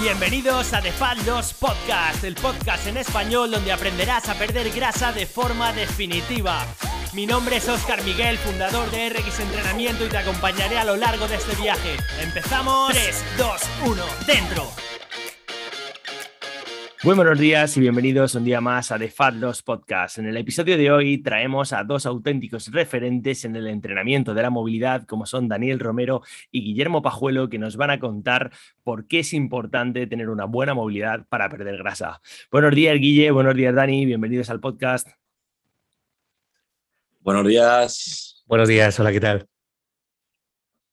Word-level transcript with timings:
Bienvenidos 0.00 0.72
a 0.72 0.82
The 0.82 0.90
Fat 0.90 1.18
Loss 1.24 1.54
Podcast, 1.54 2.24
el 2.24 2.34
podcast 2.34 2.86
en 2.88 2.96
español 2.96 3.52
donde 3.52 3.72
aprenderás 3.72 4.28
a 4.28 4.34
perder 4.34 4.70
grasa 4.70 5.12
de 5.12 5.24
forma 5.24 5.72
definitiva. 5.72 6.66
Mi 7.12 7.26
nombre 7.26 7.56
es 7.56 7.68
Oscar 7.68 8.02
Miguel, 8.02 8.36
fundador 8.38 8.90
de 8.90 9.10
RX 9.10 9.40
Entrenamiento 9.40 10.04
y 10.04 10.08
te 10.08 10.18
acompañaré 10.18 10.78
a 10.78 10.84
lo 10.84 10.96
largo 10.96 11.28
de 11.28 11.36
este 11.36 11.54
viaje. 11.54 11.96
Empezamos. 12.20 12.92
3, 12.92 13.24
2, 13.38 13.62
1, 13.86 14.04
dentro. 14.26 14.83
Muy 17.04 17.16
buenos 17.16 17.38
días 17.38 17.76
y 17.76 17.80
bienvenidos 17.80 18.34
un 18.34 18.44
día 18.44 18.62
más 18.62 18.90
a 18.90 18.98
The 18.98 19.10
Fat 19.10 19.34
Loss 19.34 19.62
Podcast. 19.62 20.16
En 20.16 20.24
el 20.24 20.38
episodio 20.38 20.78
de 20.78 20.90
hoy 20.90 21.18
traemos 21.18 21.74
a 21.74 21.84
dos 21.84 22.06
auténticos 22.06 22.72
referentes 22.72 23.44
en 23.44 23.56
el 23.56 23.66
entrenamiento 23.66 24.32
de 24.32 24.40
la 24.40 24.48
movilidad, 24.48 25.04
como 25.04 25.26
son 25.26 25.46
Daniel 25.46 25.80
Romero 25.80 26.22
y 26.50 26.64
Guillermo 26.64 27.02
Pajuelo, 27.02 27.50
que 27.50 27.58
nos 27.58 27.76
van 27.76 27.90
a 27.90 28.00
contar 28.00 28.52
por 28.84 29.06
qué 29.06 29.18
es 29.18 29.34
importante 29.34 30.06
tener 30.06 30.30
una 30.30 30.46
buena 30.46 30.72
movilidad 30.72 31.26
para 31.28 31.50
perder 31.50 31.76
grasa. 31.76 32.22
Buenos 32.50 32.74
días, 32.74 32.98
Guille. 32.98 33.30
Buenos 33.32 33.54
días, 33.54 33.74
Dani. 33.74 34.06
Bienvenidos 34.06 34.48
al 34.48 34.60
podcast. 34.60 35.06
Buenos 37.20 37.46
días. 37.46 38.42
Buenos 38.46 38.66
días. 38.66 38.98
Hola, 38.98 39.12
¿qué 39.12 39.20
tal? 39.20 39.53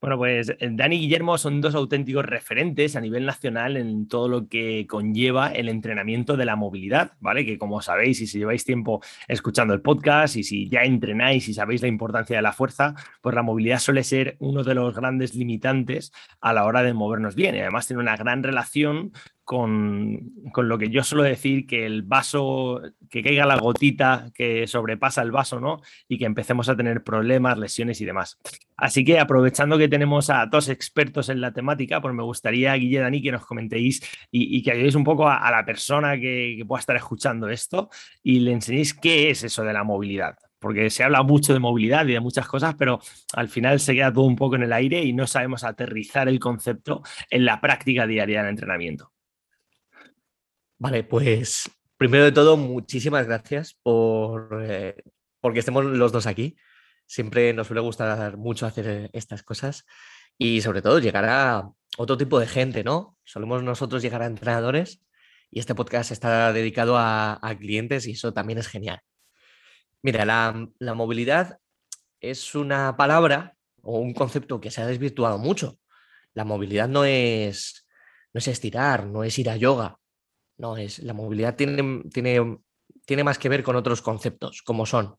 Bueno, 0.02 0.18
pues 0.18 0.50
eh, 0.50 0.70
Dani 0.72 0.96
y 0.96 1.00
Guillermo 1.02 1.38
son 1.38 1.62
dos 1.62 1.76
auténticos 1.76 2.26
referentes 2.26 2.96
a 2.96 3.02
nivel 3.02 3.24
nacional 3.24 3.78
en 3.78 4.08
todo 4.08 4.28
lo 4.28 4.48
que 4.48 4.88
conlleva 4.88 5.50
el 5.52 5.70
entrenamiento 5.70 6.38
de 6.38 6.46
la 6.46 6.56
movilidad, 6.56 7.12
¿vale? 7.20 7.46
Que 7.46 7.60
como 7.60 7.84
sabéis, 7.84 8.20
y 8.20 8.26
si 8.26 8.40
lleváis 8.40 8.66
tiempo 8.66 9.04
escuchando 9.28 9.76
el 9.76 9.82
podcast 9.82 10.38
y 10.38 10.44
si 10.44 10.68
ya 10.70 10.82
entrenáis 10.82 11.48
y 11.50 11.54
sabéis 11.54 11.84
la 11.84 11.88
importancia 11.88 12.36
de 12.36 12.42
la 12.42 12.52
fuerza, 12.52 12.96
pues 13.22 13.36
la 13.36 13.44
movilidad 13.44 13.78
suele 13.78 14.04
ser 14.04 14.38
uno 14.40 14.64
de 14.64 14.74
los 14.74 14.96
grandes 14.96 15.36
limitantes 15.36 16.12
a 16.40 16.52
la 16.52 16.66
hora 16.66 16.82
de 16.82 16.96
movernos 16.96 17.36
bien. 17.36 17.54
Y 17.54 17.60
además 17.60 17.86
tiene 17.86 18.02
una 18.02 18.18
gran 18.18 18.42
relación 18.42 19.14
con, 19.52 20.32
lo 20.56 20.78
que 20.78 20.90
yo 20.90 21.04
suelo 21.04 21.26
decir, 21.26 21.68
que 21.68 21.86
el 21.86 22.04
vaso, 22.04 22.80
que 23.10 23.22
caiga 23.22 23.46
la 23.46 23.58
gotita 23.58 24.32
que 24.34 24.66
sobrepasa 24.66 25.22
el 25.24 25.32
vaso, 25.32 25.60
¿no? 25.60 25.82
Y 26.08 26.18
que 26.18 26.24
empecemos 26.24 26.70
a 26.70 26.78
tener 26.78 27.04
problemas, 27.04 27.58
lesiones 27.58 28.00
y 28.00 28.06
demás. 28.06 28.40
Así 28.78 29.04
que 29.04 29.20
aprovechando 29.20 29.78
que 29.78 29.90
tenemos 29.90 30.30
a 30.30 30.46
dos 30.46 30.70
expertos 30.70 31.28
en 31.28 31.42
la 31.42 31.52
temática, 31.52 32.00
pues 32.00 32.16
me 32.16 32.24
gustaría, 32.24 32.74
Guille 32.76 33.02
Dani, 33.02 33.22
que 33.22 33.34
nos 33.34 33.46
comentéis 33.46 34.02
y, 34.32 34.64
que 34.64 34.72
ayudéis 34.72 34.96
un 34.96 35.04
poco 35.04 35.28
a, 35.28 35.52
la 35.52 35.66
persona 35.66 36.18
que, 36.18 36.56
que 36.58 36.66
pueda 36.66 36.80
estar 36.80 36.96
escuchando 36.96 37.50
esto 37.50 37.90
y 38.24 38.40
le 38.40 38.54
enseñéis 38.54 38.94
qué 38.94 39.32
es 39.32 39.44
eso 39.44 39.66
de 39.66 39.74
la 39.74 39.84
movilidad 39.84 40.38
porque 40.60 40.92
se 40.92 41.04
habla 41.04 41.24
mucho 41.24 41.54
de 41.54 41.60
movilidad 41.60 42.06
y 42.06 42.14
de 42.14 42.20
muchas 42.20 42.48
cosas, 42.48 42.76
pero 42.76 43.00
al 43.34 43.50
final 43.50 43.80
se 43.80 43.96
queda 43.96 44.14
todo 44.14 44.26
un 44.26 44.36
poco 44.36 44.58
en 44.58 44.62
el 44.62 44.74
aire 44.74 45.04
y 45.04 45.12
no 45.12 45.26
sabemos 45.26 45.64
aterrizar 45.64 46.30
el 46.30 46.40
concepto 46.40 47.02
en 47.32 47.46
la 47.46 47.60
práctica 47.60 48.06
diaria 48.06 48.42
del 48.42 48.52
entrenamiento. 48.52 49.12
Vale, 50.82 51.04
pues 51.04 51.70
primero 51.96 52.24
de 52.24 52.32
todo, 52.32 52.58
muchísimas 52.58 53.28
gracias 53.28 53.76
por 53.84 54.64
eh, 54.68 54.96
porque 55.40 55.60
estemos 55.60 55.86
los 55.86 56.12
dos 56.12 56.26
aquí. 56.26 56.58
Siempre 57.06 57.54
nos 57.54 57.68
suele 57.68 57.82
gustar 57.82 58.36
mucho 58.38 58.66
hacer 58.66 59.12
estas 59.14 59.44
cosas 59.44 59.86
y 60.40 60.62
sobre 60.62 60.82
todo 60.82 60.98
llegar 60.98 61.26
a 61.26 61.70
otro 62.00 62.18
tipo 62.18 62.40
de 62.40 62.48
gente, 62.48 62.84
¿no? 62.84 63.16
Solemos 63.24 63.62
nosotros 63.62 64.02
llegar 64.02 64.24
a 64.24 64.26
entrenadores 64.26 65.04
y 65.52 65.60
este 65.60 65.76
podcast 65.76 66.10
está 66.10 66.52
dedicado 66.52 66.98
a, 66.98 67.40
clientes 67.60 68.08
y 68.08 68.14
eso 68.14 68.34
también 68.34 68.58
es 68.58 68.68
genial. 68.68 69.02
Mira, 70.02 70.26
la, 70.26 70.68
la, 70.80 70.94
movilidad 70.96 71.60
es 72.22 72.56
una 72.56 72.98
palabra 72.98 73.56
o 73.84 74.00
un 74.00 74.16
concepto 74.16 74.60
que 74.60 74.72
se 74.72 74.82
ha 74.82 74.88
desvirtuado 74.88 75.38
mucho. 75.38 75.78
La 76.34 76.44
movilidad 76.44 76.90
no 76.90 77.06
es, 77.06 77.88
no 78.34 78.40
es 78.40 78.48
estirar, 78.48 79.06
no 79.06 79.24
es 79.24 79.38
ir 79.38 79.48
a 79.48 79.58
yoga, 79.58 80.00
no, 80.62 80.78
es, 80.78 81.00
la 81.00 81.14
movilidad 81.14 81.56
tiene, 81.56 82.04
tiene, 82.14 82.60
tiene 83.04 83.24
más 83.24 83.40
que 83.40 83.50
ver 83.50 83.64
con 83.64 83.76
otros 83.76 84.04
conceptos, 84.04 84.62
como 84.62 84.86
son 84.86 85.16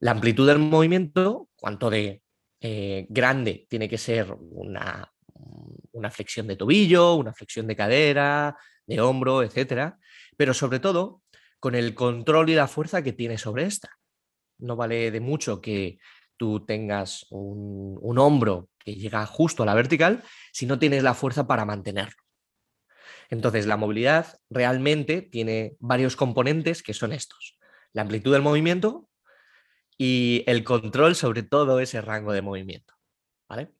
la 0.00 0.12
amplitud 0.12 0.46
del 0.48 0.58
movimiento, 0.58 1.50
cuanto 1.56 1.90
de 1.90 2.22
eh, 2.60 3.06
grande 3.10 3.66
tiene 3.68 3.86
que 3.86 3.98
ser 3.98 4.34
una, 4.40 5.12
una 5.92 6.10
flexión 6.10 6.46
de 6.46 6.56
tobillo, 6.56 7.16
una 7.16 7.34
flexión 7.34 7.66
de 7.66 7.76
cadera, 7.76 8.56
de 8.86 9.00
hombro, 9.00 9.42
etcétera, 9.42 9.98
pero 10.38 10.54
sobre 10.54 10.80
todo 10.80 11.22
con 11.60 11.74
el 11.74 11.94
control 11.94 12.48
y 12.48 12.54
la 12.54 12.66
fuerza 12.66 13.02
que 13.02 13.12
tiene 13.12 13.36
sobre 13.36 13.64
esta. 13.64 13.90
No 14.58 14.74
vale 14.74 15.10
de 15.10 15.20
mucho 15.20 15.60
que 15.60 15.98
tú 16.38 16.64
tengas 16.64 17.26
un, 17.28 18.18
hombro 18.18 18.70
que 18.78 18.94
llega 18.94 19.26
justo 19.26 19.62
a 19.62 19.66
la 19.66 19.74
vertical 19.74 20.22
si 20.50 20.64
no 20.64 20.78
tienes 20.78 21.02
la 21.02 21.12
fuerza 21.12 21.46
para 21.46 21.66
mantenerlo. 21.66 22.25
Entonces, 23.30 23.66
la 23.66 23.76
movilidad 23.76 24.38
realmente 24.50 25.22
tiene 25.22 25.76
varios 25.80 26.16
componentes 26.16 26.82
que 26.82 26.94
son 26.94 27.12
estos. 27.12 27.58
La 27.92 28.02
amplitud 28.02 28.32
del 28.32 28.42
movimiento 28.42 29.08
y 29.98 30.44
el 30.46 30.64
control 30.64 31.14
sobre 31.14 31.42
todo 31.42 31.80
ese 31.80 32.00
rango 32.00 32.32
de 32.32 32.42
movimiento. 32.42 32.94
¿Vale? 33.48 33.70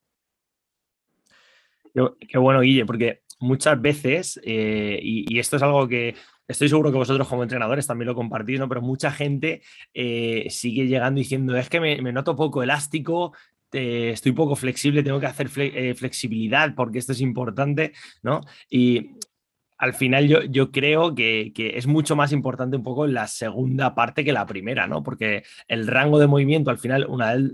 Qué, 2.29 2.39
bueno, 2.39 2.61
Guille, 2.61 2.85
porque 2.85 3.23
muchas 3.41 3.81
veces, 3.81 4.41
eh, 4.45 4.99
y, 5.03 5.39
esto 5.39 5.57
es 5.57 5.63
algo 5.63 5.89
que 5.89 6.15
estoy 6.47 6.69
seguro 6.69 6.93
que 6.93 6.99
vosotros 6.99 7.27
como 7.27 7.43
entrenadores 7.43 7.87
también 7.87 8.07
lo 8.09 8.15
compartís, 8.15 8.59
¿no? 8.59 8.69
pero 8.69 8.83
mucha 8.83 9.11
gente 9.11 9.63
eh, 9.95 10.47
sigue 10.51 10.87
llegando 10.87 11.19
diciendo, 11.19 11.57
es 11.57 11.69
que 11.69 11.81
me, 11.81 12.13
noto 12.13 12.37
poco 12.37 12.63
elástico, 12.63 13.35
estoy 13.73 14.33
poco 14.33 14.57
flexible, 14.57 15.03
tengo 15.03 15.21
que 15.21 15.27
hacer 15.27 15.51
eh, 15.57 15.95
flexibilidad 15.95 16.75
porque 16.75 16.99
esto 16.99 17.13
es 17.13 17.21
importante, 17.21 17.93
¿no? 18.23 18.41
Y 18.71 19.17
al 19.79 19.95
final 19.95 20.29
yo, 20.29 20.43
yo 20.43 20.71
creo 20.71 21.15
que, 21.15 21.53
es 21.57 21.87
mucho 21.87 22.17
más 22.17 22.33
importante 22.33 22.77
un 22.77 22.83
poco 22.83 23.07
la 23.07 23.27
segunda 23.27 23.95
parte 23.95 24.25
que 24.25 24.33
la 24.33 24.47
primera, 24.47 24.87
¿no? 24.87 25.03
Porque 25.03 25.45
el 25.69 25.87
rango 25.87 26.19
de 26.19 26.27
movimiento 26.27 26.71
al 26.71 26.79
final, 26.79 27.07
una 27.09 27.35
vez 27.35 27.53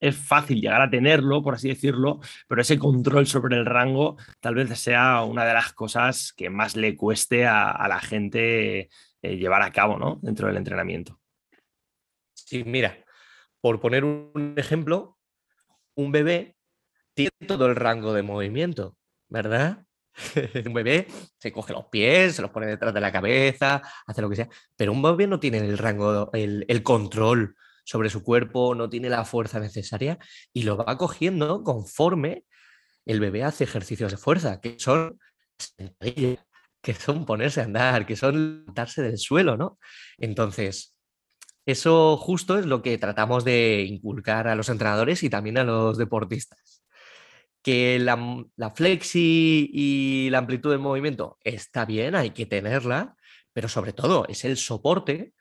es 0.00 0.16
fácil 0.16 0.60
llegar 0.60 0.82
a 0.82 0.90
tenerlo, 0.90 1.42
por 1.42 1.54
así 1.54 1.68
decirlo, 1.68 2.20
pero 2.48 2.60
ese 2.60 2.78
control 2.78 3.26
sobre 3.26 3.56
el 3.56 3.64
rango 3.64 4.16
tal 4.40 4.56
vez 4.56 4.76
sea 4.78 5.22
una 5.22 5.44
de 5.44 5.54
las 5.54 5.72
cosas 5.72 6.32
que 6.32 6.50
más 6.50 6.74
le 6.76 6.96
cueste 6.96 7.46
a, 7.46 7.86
la 7.88 8.00
gente 8.00 8.90
eh, 9.22 9.36
llevar 9.36 9.62
a 9.62 9.70
cabo, 9.70 9.98
¿no? 9.98 10.18
Dentro 10.20 10.48
del 10.48 10.56
entrenamiento. 10.56 11.20
Sí, 12.34 12.64
mira, 12.64 12.98
por 13.60 13.80
poner 13.80 14.04
un 14.04 14.54
ejemplo, 14.56 15.18
un 15.94 16.10
bebé 16.10 16.56
tiene 17.14 17.30
todo 17.46 17.66
el 17.66 17.76
rango 17.76 18.12
de 18.12 18.22
movimiento, 18.22 18.96
¿verdad? 19.28 19.86
un 20.66 20.74
bebé 20.74 21.06
se 21.38 21.52
coge 21.52 21.72
los 21.72 21.86
pies, 21.86 22.36
se 22.36 22.42
los 22.42 22.50
pone 22.50 22.66
detrás 22.66 22.92
de 22.92 23.00
la 23.00 23.12
cabeza, 23.12 23.82
hace 24.06 24.22
lo 24.22 24.28
que 24.28 24.36
sea, 24.36 24.48
pero 24.76 24.92
un 24.92 25.02
bebé 25.02 25.26
no 25.26 25.40
tiene 25.40 25.58
el 25.58 25.78
rango, 25.78 26.30
el, 26.32 26.82
control 26.82 27.56
sobre 27.84 28.10
su 28.10 28.22
cuerpo, 28.22 28.74
no 28.74 28.88
tiene 28.88 29.08
la 29.08 29.24
fuerza 29.24 29.60
necesaria 29.60 30.18
y 30.52 30.62
lo 30.62 30.76
va 30.76 30.96
cogiendo 30.96 31.62
conforme 31.62 32.44
el 33.06 33.20
bebé 33.20 33.44
hace 33.44 33.64
ejercicios 33.64 34.12
de 34.12 34.18
fuerza, 34.18 34.60
que 34.60 34.78
son 34.78 35.18
que 36.82 36.94
son 36.94 37.24
ponerse 37.24 37.60
a 37.60 37.64
andar, 37.64 38.06
que 38.06 38.16
son 38.16 38.60
levantarse 38.60 39.02
del 39.02 39.18
suelo, 39.18 39.56
¿no? 39.56 39.78
Entonces, 40.18 40.96
eso 41.64 42.16
justo 42.16 42.58
es 42.58 42.66
lo 42.66 42.82
que 42.82 42.98
tratamos 42.98 43.44
de 43.44 43.82
inculcar 43.82 44.48
a 44.48 44.56
los 44.56 44.68
entrenadores 44.68 45.22
y 45.22 45.30
también 45.30 45.58
a 45.58 45.64
los 45.64 45.96
deportistas 45.96 46.81
que 47.62 47.98
la, 48.00 48.70
flexi 48.74 49.70
y 49.72 50.28
la 50.30 50.38
amplitud 50.38 50.70
del 50.70 50.80
movimiento 50.80 51.38
está 51.44 51.84
bien, 51.84 52.14
hay 52.14 52.30
que 52.30 52.46
tenerla, 52.46 53.16
pero 53.52 53.68
sobre 53.68 53.92
todo 53.92 54.26
es 54.28 54.44
el 54.44 54.56
soporte 54.56 55.32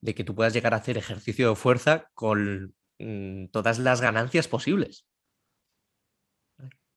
de 0.00 0.14
que 0.14 0.24
tú 0.24 0.34
puedas 0.34 0.52
llegar 0.52 0.74
a 0.74 0.78
hacer 0.78 0.98
ejercicio 0.98 1.50
de 1.50 1.56
fuerza 1.56 2.10
con 2.14 2.74
mm, 2.98 3.46
todas 3.46 3.78
las 3.78 4.00
ganancias 4.00 4.48
posibles. 4.48 5.06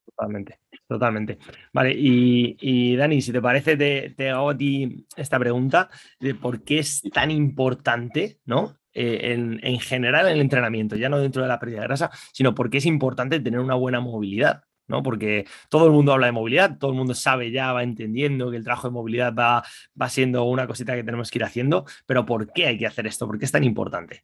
Totalmente, 0.03 0.59
totalmente. 0.87 1.37
Vale, 1.73 1.93
y, 1.95 2.95
Dani, 2.95 3.21
si 3.21 3.31
te 3.31 3.41
parece, 3.41 3.77
te, 3.77 4.29
hago 4.29 4.49
a 4.49 4.57
ti 4.57 5.07
esta 5.15 5.39
pregunta 5.39 5.89
de 6.19 6.35
por 6.35 6.63
qué 6.63 6.79
es 6.79 7.01
tan 7.13 7.31
importante, 7.31 8.39
¿no? 8.45 8.77
Eh, 8.93 9.31
en, 9.31 9.59
en, 9.63 9.79
general 9.79 10.27
el 10.27 10.41
entrenamiento, 10.41 10.97
ya 10.97 11.07
no 11.07 11.17
dentro 11.17 11.41
de 11.41 11.47
la 11.47 11.59
pérdida 11.59 11.79
de 11.79 11.87
grasa, 11.87 12.11
sino 12.33 12.53
por 12.53 12.69
qué 12.69 12.79
es 12.79 12.85
importante 12.85 13.39
tener 13.39 13.61
una 13.61 13.75
buena 13.75 14.01
movilidad. 14.01 14.63
¿No? 14.91 15.01
Porque 15.01 15.47
todo 15.69 15.87
el 15.87 15.91
mundo 15.91 16.13
habla 16.13 16.27
de 16.27 16.33
movilidad, 16.33 16.77
todo 16.77 16.91
el 16.91 16.97
mundo 16.97 17.15
sabe 17.15 17.49
ya, 17.49 17.73
va 17.73 17.81
entendiendo 17.81 18.51
que 18.51 18.57
el 18.57 18.63
trabajo 18.63 18.89
de 18.89 18.93
movilidad 18.93 19.33
va, 19.33 19.63
va 19.99 20.09
siendo 20.09 20.43
una 20.43 20.67
cosita 20.67 20.93
que 20.93 21.03
tenemos 21.03 21.31
que 21.31 21.39
ir 21.39 21.43
haciendo, 21.43 21.85
pero 22.05 22.25
¿por 22.25 22.53
qué 22.53 22.67
hay 22.67 22.77
que 22.77 22.85
hacer 22.85 23.07
esto? 23.07 23.25
¿Por 23.25 23.39
qué 23.39 23.45
es 23.45 23.51
tan 23.51 23.63
importante? 23.63 24.23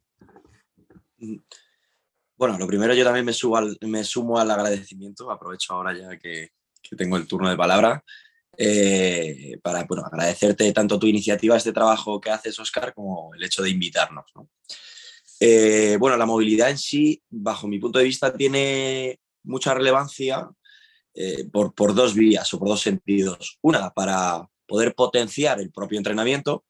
Mm. 1.17 1.37
Bueno, 2.37 2.55
lo 2.59 2.67
primero 2.67 2.93
yo 2.93 3.03
también 3.03 3.25
me, 3.25 3.33
subo 3.33 3.59
me 3.81 4.03
sumo 4.03 4.37
al 4.37 4.51
agradecimiento, 4.51 5.31
aprovecho 5.31 5.73
ahora 5.73 5.97
ya 5.97 6.19
que, 6.19 6.51
tengo 6.95 7.17
el 7.17 7.27
turno 7.27 7.49
de 7.49 7.57
palabra, 7.57 8.03
eh, 8.55 9.59
para 9.63 9.79
agradecerte 9.79 10.71
tanto 10.71 10.99
tu 10.99 11.07
iniciativa, 11.07 11.57
este 11.57 11.73
trabajo 11.73 12.21
que 12.21 12.29
haces, 12.29 12.57
Oscar, 12.59 12.93
como 12.93 13.33
el 13.33 13.43
hecho 13.43 13.63
de 13.63 13.71
invitarnos. 13.71 14.25
Eh, 15.39 15.97
bueno, 15.99 16.15
la 16.15 16.27
movilidad 16.27 16.69
en 16.69 16.77
sí, 16.77 17.21
bajo 17.29 17.67
mi 17.67 17.79
punto 17.79 17.97
de 17.99 18.05
vista, 18.05 18.31
tiene 18.31 19.19
mucha 19.47 19.73
relevancia 19.73 20.49
eh, 21.13 21.45
por, 21.51 21.73
por 21.73 21.95
dos 21.95 22.13
vías 22.13 22.53
o 22.53 22.59
por 22.59 22.67
dos 22.67 22.81
sentidos. 22.81 23.57
Una, 23.61 23.89
para 23.91 24.47
poder 24.67 24.93
potenciar 24.93 25.59
el 25.59 25.71
propio 25.71 25.97
entrenamiento, 25.97 26.65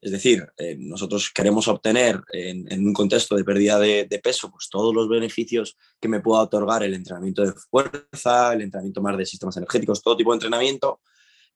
es 0.00 0.12
decir, 0.12 0.46
eh, 0.56 0.76
nosotros 0.78 1.30
queremos 1.34 1.66
obtener 1.66 2.22
en, 2.32 2.86
un 2.86 2.92
contexto 2.92 3.34
de 3.34 3.42
pérdida 3.42 3.80
de, 3.80 4.20
peso 4.22 4.50
pues 4.50 4.68
todos 4.70 4.94
los 4.94 5.08
beneficios 5.08 5.76
que 6.00 6.08
me 6.08 6.20
pueda 6.20 6.42
otorgar 6.42 6.84
el 6.84 6.94
entrenamiento 6.94 7.42
de 7.42 7.52
fuerza, 7.52 8.52
el 8.52 8.62
entrenamiento 8.62 9.02
más 9.02 9.18
de 9.18 9.26
sistemas 9.26 9.56
energéticos, 9.56 10.02
todo 10.02 10.16
tipo 10.16 10.30
de 10.30 10.36
entrenamiento. 10.36 11.00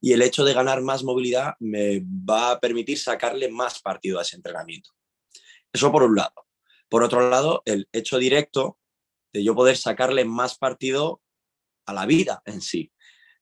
Y 0.00 0.12
el 0.12 0.22
hecho 0.22 0.44
de 0.44 0.54
ganar 0.54 0.82
más 0.82 1.04
movilidad 1.04 1.54
me 1.60 2.00
va 2.00 2.52
a 2.52 2.60
permitir 2.60 2.98
sacarle 2.98 3.48
más 3.48 3.80
partido 3.80 4.18
a 4.18 4.22
ese 4.22 4.34
entrenamiento. 4.34 4.90
Eso 5.72 5.92
por 5.92 6.02
un 6.02 6.16
lado. 6.16 6.34
Por 6.88 7.04
otro 7.04 7.30
lado, 7.30 7.62
el 7.64 7.88
hecho 7.92 8.18
directo 8.18 8.78
de 9.32 9.44
yo 9.44 9.54
poder 9.54 9.76
sacarle 9.76 10.24
más 10.24 10.56
partido 10.56 11.20
a 11.86 11.92
la 11.92 12.06
vida 12.06 12.42
en 12.44 12.60
sí. 12.60 12.92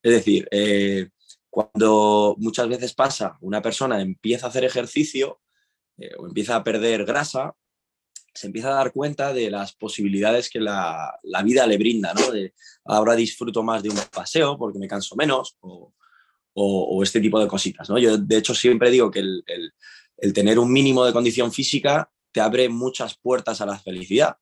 Es 0.03 0.13
decir, 0.13 0.49
eh, 0.51 1.09
cuando 1.51 2.37
muchas 2.39 2.69
veces 2.69 2.95
pasa, 2.95 3.37
una 3.41 3.61
persona 3.61 4.01
empieza 4.01 4.47
a 4.47 4.49
hacer 4.49 4.65
ejercicio 4.65 5.41
eh, 5.99 6.13
o 6.19 6.27
empieza 6.27 6.57
a 6.57 6.65
perder 6.65 7.05
grasa, 7.05 7.55
se 8.33 8.47
empieza 8.47 8.69
a 8.69 8.75
dar 8.75 8.93
cuenta 8.93 9.33
de 9.33 9.51
las 9.51 9.75
posibilidades 9.75 10.49
que 10.49 10.61
la, 10.61 11.19
vida 11.45 11.67
le 11.67 11.77
brinda, 11.77 12.15
¿no? 12.15 12.31
De, 12.31 12.55
ahora 12.85 13.17
disfruto 13.17 13.63
más 13.63 13.83
de 13.83 13.91
un 13.91 13.99
paseo 14.13 14.57
porque 14.57 14.79
me 14.79 14.87
canso 14.87 15.17
menos 15.17 15.57
o, 15.61 15.93
este 17.03 17.21
tipo 17.21 17.41
de 17.41 17.49
cositas, 17.49 17.89
¿no? 17.89 17.99
Yo, 17.99 18.19
de 18.19 18.37
hecho, 18.37 18.55
siempre 18.55 18.91
digo 18.91 19.11
que 19.11 19.21
el, 19.21 19.43
el 20.19 20.33
tener 20.33 20.59
un 20.59 20.71
mínimo 20.71 21.05
de 21.05 21.13
condición 21.13 21.51
física 21.53 22.11
te 22.33 22.41
abre 22.41 22.69
muchas 22.69 23.17
puertas 23.17 23.61
a 23.61 23.67
la 23.67 23.79
felicidad. 23.79 24.37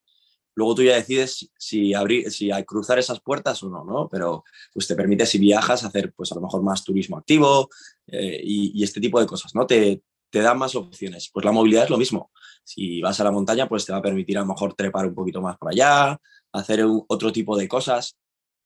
Luego 0.59 0.75
tú 0.75 0.83
ya 0.83 0.95
decides 0.95 1.49
si, 1.57 1.93
abrir, 1.93 2.29
si 2.29 2.49
cruzar 2.65 2.99
esas 2.99 3.21
puertas 3.21 3.63
o 3.63 3.69
no, 3.69 3.85
¿no? 3.85 4.09
Pero 4.09 4.43
pues 4.73 4.87
te 4.87 4.95
permite, 4.97 5.25
si 5.25 5.39
viajas, 5.39 5.85
hacer 5.85 6.11
pues 6.11 6.33
a 6.33 6.35
lo 6.35 6.41
mejor 6.41 6.61
más 6.63 6.83
turismo 6.83 7.17
activo 7.17 7.69
eh, 8.07 8.41
y, 8.43 8.83
este 8.83 8.99
tipo 8.99 9.21
de 9.21 9.25
cosas, 9.25 9.55
¿no? 9.55 9.65
Te, 9.65 10.03
te 10.29 10.39
da 10.39 10.53
más 10.53 10.75
opciones. 10.75 11.29
Pues 11.31 11.45
la 11.45 11.53
movilidad 11.53 11.85
es 11.85 11.89
lo 11.89 11.97
mismo. 11.97 12.29
Si 12.65 12.99
vas 12.99 13.17
a 13.21 13.23
la 13.23 13.31
montaña, 13.31 13.69
pues 13.69 13.85
te 13.85 13.93
va 13.93 13.99
a 13.99 14.01
permitir 14.01 14.37
a 14.37 14.41
lo 14.41 14.47
mejor 14.47 14.73
trepar 14.73 15.07
un 15.07 15.15
poquito 15.15 15.41
más 15.41 15.57
por 15.57 15.71
allá, 15.71 16.19
hacer 16.51 16.85
otro 17.07 17.31
tipo 17.31 17.57
de 17.57 17.69
cosas, 17.69 18.17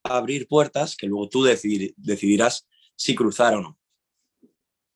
abrir 0.01 0.47
puertas 0.47 0.95
que 0.95 1.05
luego 1.05 1.29
tú 1.29 1.43
decidirás 1.43 2.67
si 2.95 3.13
cruzar 3.13 3.53
o 3.53 3.61
no. 3.61 3.77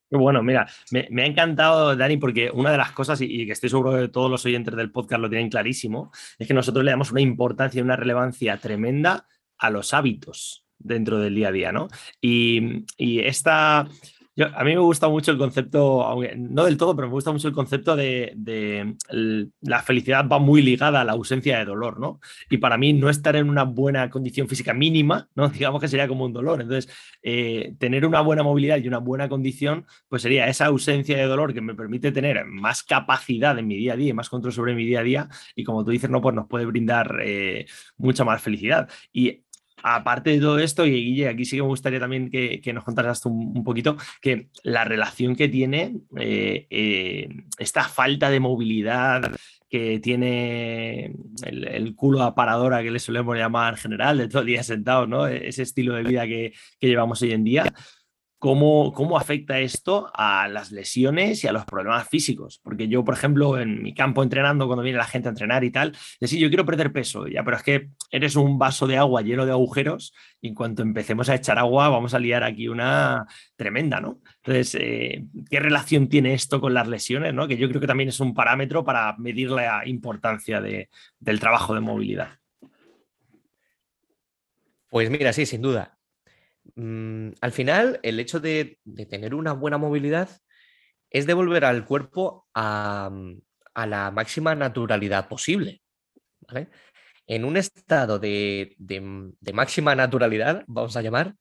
Bueno, 0.09 0.41
mira, 0.41 0.67
me, 0.91 1.21
ha 1.21 1.25
encantado, 1.25 1.95
Dani, 1.95 2.17
porque 2.17 2.49
una 2.51 2.71
de 2.71 2.77
las 2.77 2.91
cosas, 2.93 3.19
y, 3.21 3.45
que 3.45 3.51
estoy 3.51 3.69
seguro 3.69 3.91
que 3.91 4.07
todos 4.07 4.31
los 4.31 4.45
oyentes 4.45 4.75
del 4.75 4.91
podcast 4.91 5.21
lo 5.21 5.29
tienen 5.29 5.49
clarísimo, 5.49 6.11
es 6.39 6.47
que 6.47 6.53
nosotros 6.53 6.85
le 6.85 6.91
damos 6.91 7.11
una 7.11 7.21
importancia 7.21 7.79
y 7.79 7.83
una 7.83 7.97
relevancia 7.97 8.57
tremenda 8.57 9.27
a 9.57 9.69
los 9.69 9.93
hábitos 9.93 10.65
dentro 10.77 11.19
del 11.19 11.35
día 11.35 11.49
a 11.49 11.51
día, 11.51 11.71
¿no? 11.71 11.89
Y 12.21 12.85
esta, 13.19 13.87
a 14.43 14.63
mí 14.63 14.75
me 14.75 14.81
gusta 14.81 15.07
mucho 15.09 15.31
el 15.31 15.37
concepto, 15.37 16.03
aunque 16.03 16.35
no 16.35 16.63
del 16.65 16.77
todo, 16.77 16.95
pero 16.95 17.07
me 17.07 17.13
gusta 17.13 17.31
mucho 17.31 17.47
el 17.47 17.53
concepto 17.53 17.95
de, 17.95 18.95
la 19.61 19.81
felicidad 19.81 20.27
va 20.27 20.37
muy 20.37 20.61
ligada 20.61 21.01
a 21.01 21.03
la 21.03 21.13
ausencia 21.13 21.57
de 21.57 21.65
dolor, 21.65 21.99
¿no? 21.99 22.19
Y 22.49 22.57
para 22.57 22.77
mí 22.77 22.93
no 22.93 23.09
estar 23.09 23.35
en 23.35 23.49
una 23.49 23.63
buena 23.63 24.09
condición 24.09 24.47
física 24.47 24.73
mínima, 24.73 25.27
¿no? 25.35 25.49
Digamos 25.49 25.81
que 25.81 25.87
sería 25.87 26.07
como 26.07 26.25
un 26.25 26.33
dolor. 26.33 26.61
Entonces, 26.61 26.93
eh, 27.23 27.73
tener 27.79 28.05
una 28.05 28.21
buena 28.21 28.43
movilidad 28.43 28.77
y 28.77 28.87
una 28.87 28.99
buena 28.99 29.27
condición, 29.27 29.85
pues 30.07 30.21
sería 30.21 30.47
esa 30.47 30.67
ausencia 30.67 31.17
de 31.17 31.23
dolor 31.23 31.53
que 31.53 31.61
me 31.61 31.73
permite 31.73 32.11
tener 32.11 32.45
más 32.45 32.83
capacidad 32.83 33.57
en 33.57 33.67
mi 33.67 33.75
día 33.75 33.93
a 33.93 33.97
día 33.97 34.09
y 34.09 34.13
más 34.13 34.29
control 34.29 34.53
sobre 34.53 34.75
mi 34.75 34.85
día 34.85 34.99
a 34.99 35.03
día. 35.03 35.29
Y 35.55 35.63
como 35.63 35.83
tú 35.83 35.91
dices, 35.91 36.09
no, 36.09 36.21
pues 36.21 36.35
nos 36.35 36.47
puede 36.47 36.65
brindar 36.65 37.19
eh, 37.23 37.65
mucha 37.97 38.23
más 38.23 38.41
felicidad. 38.41 38.87
Y 39.11 39.46
aparte 39.83 40.31
de 40.31 40.39
todo 40.39 40.59
esto, 40.59 40.85
y 40.85 40.91
Guille, 40.91 41.29
aquí 41.29 41.45
sí 41.45 41.57
que 41.57 41.61
me 41.61 41.67
gustaría 41.67 41.99
también 41.99 42.29
que, 42.29 42.71
nos 42.73 42.83
contaras 42.83 43.25
un, 43.25 43.63
poquito, 43.63 43.97
que 44.21 44.49
la 44.63 44.83
relación 44.83 45.35
que 45.35 45.49
tiene 45.49 45.95
eh, 46.17 46.67
eh, 46.69 47.29
esta 47.57 47.83
falta 47.83 48.29
de 48.29 48.39
movilidad 48.39 49.31
que 49.69 49.99
tiene 49.99 51.13
el, 51.43 51.95
culo 51.95 52.23
aparadora 52.23 52.81
que 52.81 52.91
le 52.91 52.99
solemos 52.99 53.37
llamar 53.37 53.73
en 53.73 53.79
general, 53.79 54.17
de 54.17 54.29
todo 54.29 54.41
el 54.41 54.47
día 54.47 54.63
sentado, 54.63 55.07
¿no? 55.07 55.27
Ese 55.27 55.63
estilo 55.63 55.95
de 55.95 56.03
vida 56.03 56.25
que, 56.25 56.53
que 56.79 56.87
llevamos 56.87 57.21
hoy 57.21 57.33
en 57.33 57.43
día. 57.43 57.73
¿Cómo, 58.39 58.93
¿Cómo, 58.93 59.17
afecta 59.17 59.59
esto 59.59 60.11
a 60.13 60.47
las 60.47 60.71
lesiones 60.71 61.43
y 61.43 61.47
a 61.47 61.51
los 61.51 61.65
problemas 61.65 62.07
físicos? 62.07 62.59
Porque 62.63 62.87
yo, 62.87 63.03
por 63.03 63.15
ejemplo, 63.15 63.57
en 63.59 63.81
mi 63.81 63.95
campo 63.95 64.21
entrenando, 64.21 64.67
cuando 64.67 64.83
viene 64.83 64.99
la 64.99 65.05
gente 65.05 65.27
a 65.27 65.31
entrenar 65.31 65.63
y 65.63 65.71
tal, 65.71 65.97
decir, 66.19 66.39
yo 66.39 66.47
quiero 66.49 66.63
perder 66.63 66.91
peso, 66.91 67.27
ya, 67.27 67.43
pero 67.43 67.57
es 67.57 67.63
que 67.63 67.89
eres 68.11 68.35
un 68.35 68.59
vaso 68.59 68.85
de 68.85 68.97
agua 68.97 69.23
lleno 69.23 69.45
de 69.47 69.53
agujeros 69.53 70.13
y 70.39 70.49
en 70.49 70.53
cuanto 70.53 70.83
empecemos 70.83 71.29
a 71.29 71.35
echar 71.35 71.57
agua 71.57 71.89
vamos 71.89 72.13
a 72.13 72.19
liar 72.19 72.43
aquí 72.43 72.67
una 72.67 73.25
tremenda, 73.55 73.99
¿no? 73.99 74.19
Entonces, 74.43 74.75
eh, 74.79 75.25
¿qué 75.49 75.59
relación 75.59 76.07
tiene 76.07 76.35
esto 76.35 76.61
con 76.61 76.75
las 76.75 76.87
lesiones? 76.87 77.33
¿no? 77.33 77.47
Que 77.47 77.57
yo 77.57 77.67
creo 77.69 77.81
que 77.81 77.87
también 77.87 78.09
es 78.09 78.19
un 78.19 78.35
parámetro 78.35 78.83
para 78.83 79.17
medir 79.17 79.49
la 79.49 79.87
importancia 79.87 80.61
de, 80.61 80.89
del 81.19 81.39
trabajo 81.39 81.73
de 81.73 81.81
movilidad. 81.81 82.37
Pues 84.89 85.09
mira, 85.09 85.33
sí, 85.33 85.45
sin 85.47 85.61
duda. 85.61 85.96
Mm, 86.75 87.31
al 87.41 87.51
final, 87.51 87.99
el 88.03 88.19
hecho 88.19 88.39
de, 88.39 88.79
tener 89.09 89.35
una 89.35 89.53
buena 89.53 89.77
movilidad 89.77 90.29
es 91.09 91.25
devolver 91.25 91.65
al 91.65 91.85
cuerpo 91.85 92.47
a, 92.53 93.09
mm, 93.11 93.41
la 93.87 94.11
máxima 94.11 94.55
naturalidad 94.55 95.27
posible. 95.27 95.81
En 97.27 97.45
un 97.45 97.57
estado 97.57 98.19
de, 98.19 98.75
máxima 99.53 99.95
naturalidad, 99.95 100.63
vamos 100.67 100.95
a 100.97 101.01
llamar, 101.01 101.35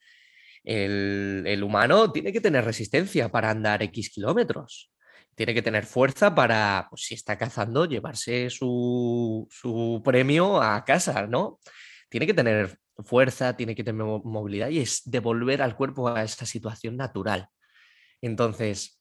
el, 0.64 1.62
humano 1.62 2.12
tiene 2.12 2.32
que 2.32 2.40
tener 2.40 2.64
resistencia 2.64 3.30
para 3.30 3.50
andar 3.50 3.82
X 3.82 4.10
kilómetros. 4.10 4.90
Tiene 5.34 5.54
que 5.54 5.62
tener 5.62 5.84
fuerza 5.86 6.34
para, 6.34 6.86
pues, 6.90 7.02
si 7.02 7.14
está 7.14 7.38
cazando, 7.38 7.84
llevarse 7.86 8.50
su, 8.50 9.46
su 9.50 10.02
premio 10.04 10.60
a 10.62 10.84
casa, 10.84 11.26
¿no? 11.26 11.60
Tiene 12.08 12.26
que 12.26 12.34
tener 12.34 12.78
fuerza, 13.04 13.56
tiene 13.56 13.74
que 13.74 13.84
tener 13.84 14.02
movilidad 14.02 14.68
y 14.68 14.80
es 14.80 15.02
devolver 15.04 15.62
al 15.62 15.76
cuerpo 15.76 16.08
a 16.08 16.22
esa 16.22 16.46
situación 16.46 16.96
natural. 16.96 17.48
Entonces, 18.20 19.00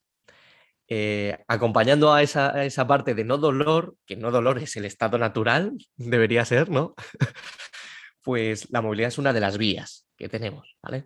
eh, 0.88 1.38
acompañando 1.48 2.14
a 2.14 2.22
esa, 2.22 2.88
parte 2.88 3.16
de 3.16 3.24
no 3.24 3.38
dolor, 3.38 3.96
que 4.06 4.16
no 4.16 4.30
dolor 4.30 4.60
es 4.60 4.76
el 4.76 4.86
estado 4.86 5.18
natural, 5.18 5.74
debería 5.96 6.46
ser, 6.46 6.70
¿no? 6.70 6.96
pues 8.22 8.70
la 8.72 8.82
movilidad 8.82 9.10
es 9.10 9.18
una 9.18 9.34
de 9.34 9.40
las 9.40 9.58
vías 9.58 10.08
que 10.18 10.30
tenemos, 10.30 10.78
¿vale? 10.82 11.06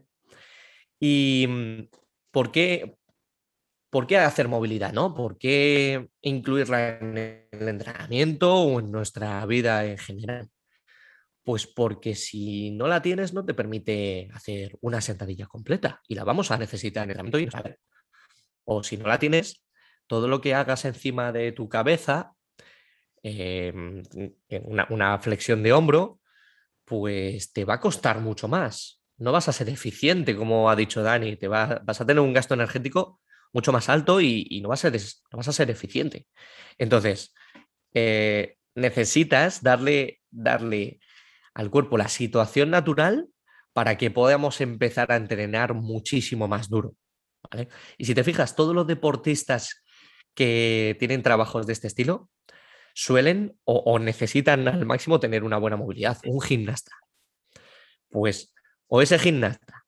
¿Y 1.00 1.46
mm, 1.48 1.90
por 2.32 2.52
qué, 2.52 2.98
por 3.90 4.08
qué 4.08 4.18
hacer 4.18 4.48
movilidad, 4.48 4.94
no? 4.94 5.14
¿Por 5.16 5.38
qué 5.38 6.10
incluirla 6.22 6.98
en 7.00 7.18
el 7.52 7.68
entrenamiento 7.68 8.56
o 8.56 8.80
en 8.80 8.92
nuestra 8.92 9.46
vida 9.46 9.86
en 9.86 9.98
general? 9.98 10.50
Pues 11.50 11.66
porque 11.66 12.14
si 12.14 12.70
no 12.70 12.88
la 12.88 13.02
tienes, 13.02 13.34
no 13.34 13.44
te 13.44 13.56
permite 13.56 14.30
hacer 14.36 14.78
una 14.82 15.02
sentadilla 15.02 15.48
completa 15.48 16.00
y 16.08 16.14
la 16.14 16.24
vamos 16.24 16.52
a 16.52 16.60
necesitar 16.60 17.06
en 17.06 17.10
el 17.10 17.20
entrenamiento 17.26 17.60
y. 17.60 17.74
O 18.66 18.84
si 18.84 18.98
no 18.98 19.08
la 19.08 19.18
tienes, 19.18 19.66
todo 20.06 20.28
lo 20.28 20.42
que 20.42 20.54
hagas 20.54 20.86
encima 20.86 21.32
de 21.32 21.52
tu 21.52 21.68
cabeza, 21.68 22.36
em, 23.24 24.04
una, 24.60 25.18
flexión 25.18 25.64
de 25.64 25.74
hombro, 25.74 26.20
pues 26.86 27.52
te 27.52 27.66
va 27.66 27.74
a 27.74 27.80
costar 27.80 28.20
mucho 28.20 28.48
más. 28.48 29.02
No 29.18 29.32
vas 29.32 29.50
a 29.50 29.52
ser 29.52 29.70
eficiente, 29.70 30.36
como 30.36 30.70
ha 30.70 30.76
dicho 30.76 31.02
Dani, 31.02 31.36
te 31.36 31.48
vas 31.48 32.00
a 32.00 32.06
tener 32.06 32.20
un 32.20 32.32
gasto 32.32 32.54
energético 32.54 33.22
mucho 33.54 33.72
más 33.72 33.90
alto 33.90 34.22
y, 34.22 34.60
no, 34.62 34.70
vas 34.70 34.86
a 34.86 34.92
ser, 34.92 35.02
no, 35.32 35.38
vas 35.38 35.48
a 35.48 35.52
ser, 35.52 35.72
eficiente. 35.72 36.28
Entonces, 36.78 37.34
eh, 37.96 38.58
necesitas 38.76 39.64
darle, 39.64 40.22
darle 40.30 41.00
al 41.60 41.70
cuerpo 41.70 41.98
la 41.98 42.08
situación 42.08 42.70
natural 42.70 43.28
para 43.74 43.98
que 43.98 44.10
podamos 44.10 44.62
empezar 44.62 45.12
a 45.12 45.18
entrenar 45.18 45.74
muchísimo 45.74 46.48
más 46.48 46.70
duro. 46.70 46.96
Y 47.98 48.06
si 48.06 48.16
te 48.16 48.24
fijas, 48.24 48.56
todos 48.56 48.74
los 48.74 48.88
deportistas 48.88 49.84
que 50.34 50.96
tienen 51.00 51.22
trabajos 51.22 51.68
de 51.68 51.74
este 51.74 51.88
estilo 51.88 52.30
suelen 52.94 53.60
o, 53.66 54.00
necesitan 54.00 54.70
al 54.70 54.86
máximo 54.86 55.20
tener 55.20 55.44
una 55.44 55.58
buena 55.58 55.76
movilidad. 55.76 56.18
Un 56.24 56.40
gimnasta. 56.40 56.94
Pues 58.10 58.54
o 58.88 59.02
ese 59.02 59.20
gimnasta 59.20 59.84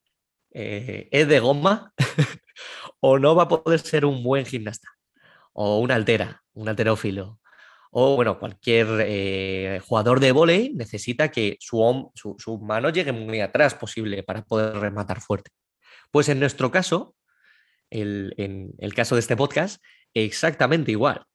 eh, 0.53 1.07
es 1.09 1.25
de 1.29 1.39
goma 1.39 1.93
o 2.99 3.17
no 3.17 3.33
va 3.33 3.43
a 3.43 3.47
poder 3.47 3.79
ser 3.79 4.03
un 4.03 4.21
buen 4.25 4.45
gimnasta. 4.45 4.89
O 5.53 5.79
un 5.79 5.91
altera, 5.91 6.43
un 6.53 6.67
alterófilo, 6.67 7.39
o 7.91 8.15
bueno, 8.15 8.39
cualquier 8.39 8.87
eh, 9.01 9.81
jugador 9.85 10.19
de 10.19 10.31
volei 10.31 10.73
necesita 10.73 11.29
que 11.29 11.57
su, 11.59 12.11
su, 12.15 12.59
mano 12.59 12.89
llegue 12.89 13.11
muy 13.11 13.41
atrás 13.41 13.75
posible 13.75 14.23
para 14.23 14.43
poder 14.43 14.77
rematar 14.77 15.21
fuerte. 15.21 15.51
Pues 16.11 16.29
en 16.29 16.39
nuestro 16.39 16.71
caso, 16.71 17.15
en 17.89 18.73
el 18.77 18.93
caso 18.93 19.15
de 19.15 19.19
este 19.19 19.35
podcast, 19.35 19.83
exactamente 20.13 20.91
igual. 20.91 21.25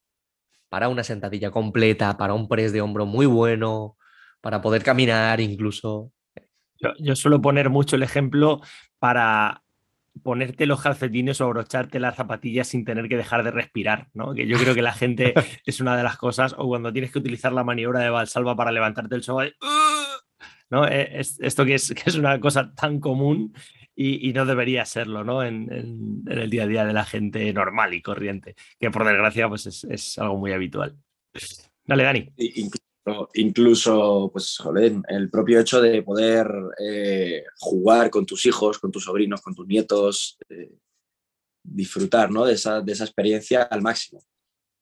Para 0.69 0.89
una 0.89 1.05
sentadilla 1.05 1.51
completa, 1.51 2.17
para 2.17 2.35
un 2.35 2.49
press 2.49 2.73
de 2.73 2.81
hombro 2.81 3.07
muy 3.07 3.27
bueno, 3.27 3.97
para 4.41 4.61
poder 4.61 4.83
caminar 4.83 5.41
incluso. 5.41 6.13
Yo, 6.99 7.17
suelo 7.17 7.41
poner 7.41 7.71
mucho 7.71 7.97
el 7.97 8.03
ejemplo 8.03 8.61
para 8.99 9.63
ponerte 10.23 10.67
los 10.67 10.83
calcetines 10.83 11.41
o 11.41 11.45
abrocharte 11.45 12.01
las 12.01 12.17
zapatillas 12.17 12.69
sin 12.69 12.85
tener 12.85 13.09
que 13.09 13.17
dejar 13.17 13.45
de 13.45 13.51
respirar, 13.51 14.09
¿no? 14.15 14.35
Que 14.35 14.47
yo 14.47 14.59
creo 14.59 14.75
que 14.75 14.83
la 14.83 14.93
gente 14.93 15.35
es 15.65 15.81
una 15.81 15.97
de 15.97 16.03
las 16.03 16.17
cosas, 16.17 16.55
o 16.59 16.67
cuando 16.67 16.93
tienes 16.93 17.11
que 17.11 17.19
utilizar 17.19 17.53
la 17.53 17.65
maniobra 17.65 18.01
de 18.01 18.11
Valsalva 18.11 18.57
para 18.57 18.73
levantarte 18.73 19.15
el 19.15 19.23
sofá, 19.23 19.47
¿no? 20.71 20.87
E, 20.87 21.21
es, 21.21 21.39
esto 21.41 21.65
que 21.65 21.75
es, 21.75 21.95
que 21.95 22.11
es 22.11 22.17
una 22.17 22.41
cosa 22.41 22.75
tan 22.75 23.01
común 23.01 23.55
y, 23.99 24.33
no 24.35 24.45
debería 24.45 24.85
serlo, 24.85 25.25
¿no? 25.25 25.43
En, 25.43 26.23
el 26.29 26.51
día 26.51 26.65
a 26.65 26.67
día 26.67 26.85
de 26.85 26.93
la 26.93 27.05
gente 27.05 27.51
normal 27.53 27.95
y 27.95 28.03
corriente, 28.03 28.55
que 28.79 28.91
por 28.91 29.07
desgracia 29.07 29.49
pues 29.49 29.67
es, 29.67 30.19
algo 30.19 30.37
muy 30.37 30.53
habitual. 30.53 30.97
Dale, 31.85 32.03
Dani. 32.03 32.33
Incluso, 33.35 34.31
pues, 34.33 34.59
el 35.09 35.31
propio 35.31 35.61
hecho 35.61 35.81
de 35.81 36.03
poder 36.03 36.49
eh, 36.79 37.45
jugar 37.59 38.11
con 38.11 38.27
tus 38.27 38.45
hijos, 38.47 38.79
con 38.79 38.91
tus 38.91 39.05
sobrinos, 39.05 39.41
con 39.43 39.55
tus 39.55 39.67
nietos, 39.67 40.37
eh, 40.49 40.73
disfrutar 41.63 42.31
¿no? 42.31 42.45
de, 42.45 42.55
esa, 42.55 42.81
de 42.81 42.93
esa 42.93 43.05
experiencia 43.05 43.63
al 43.63 43.83
máximo. 43.83 44.23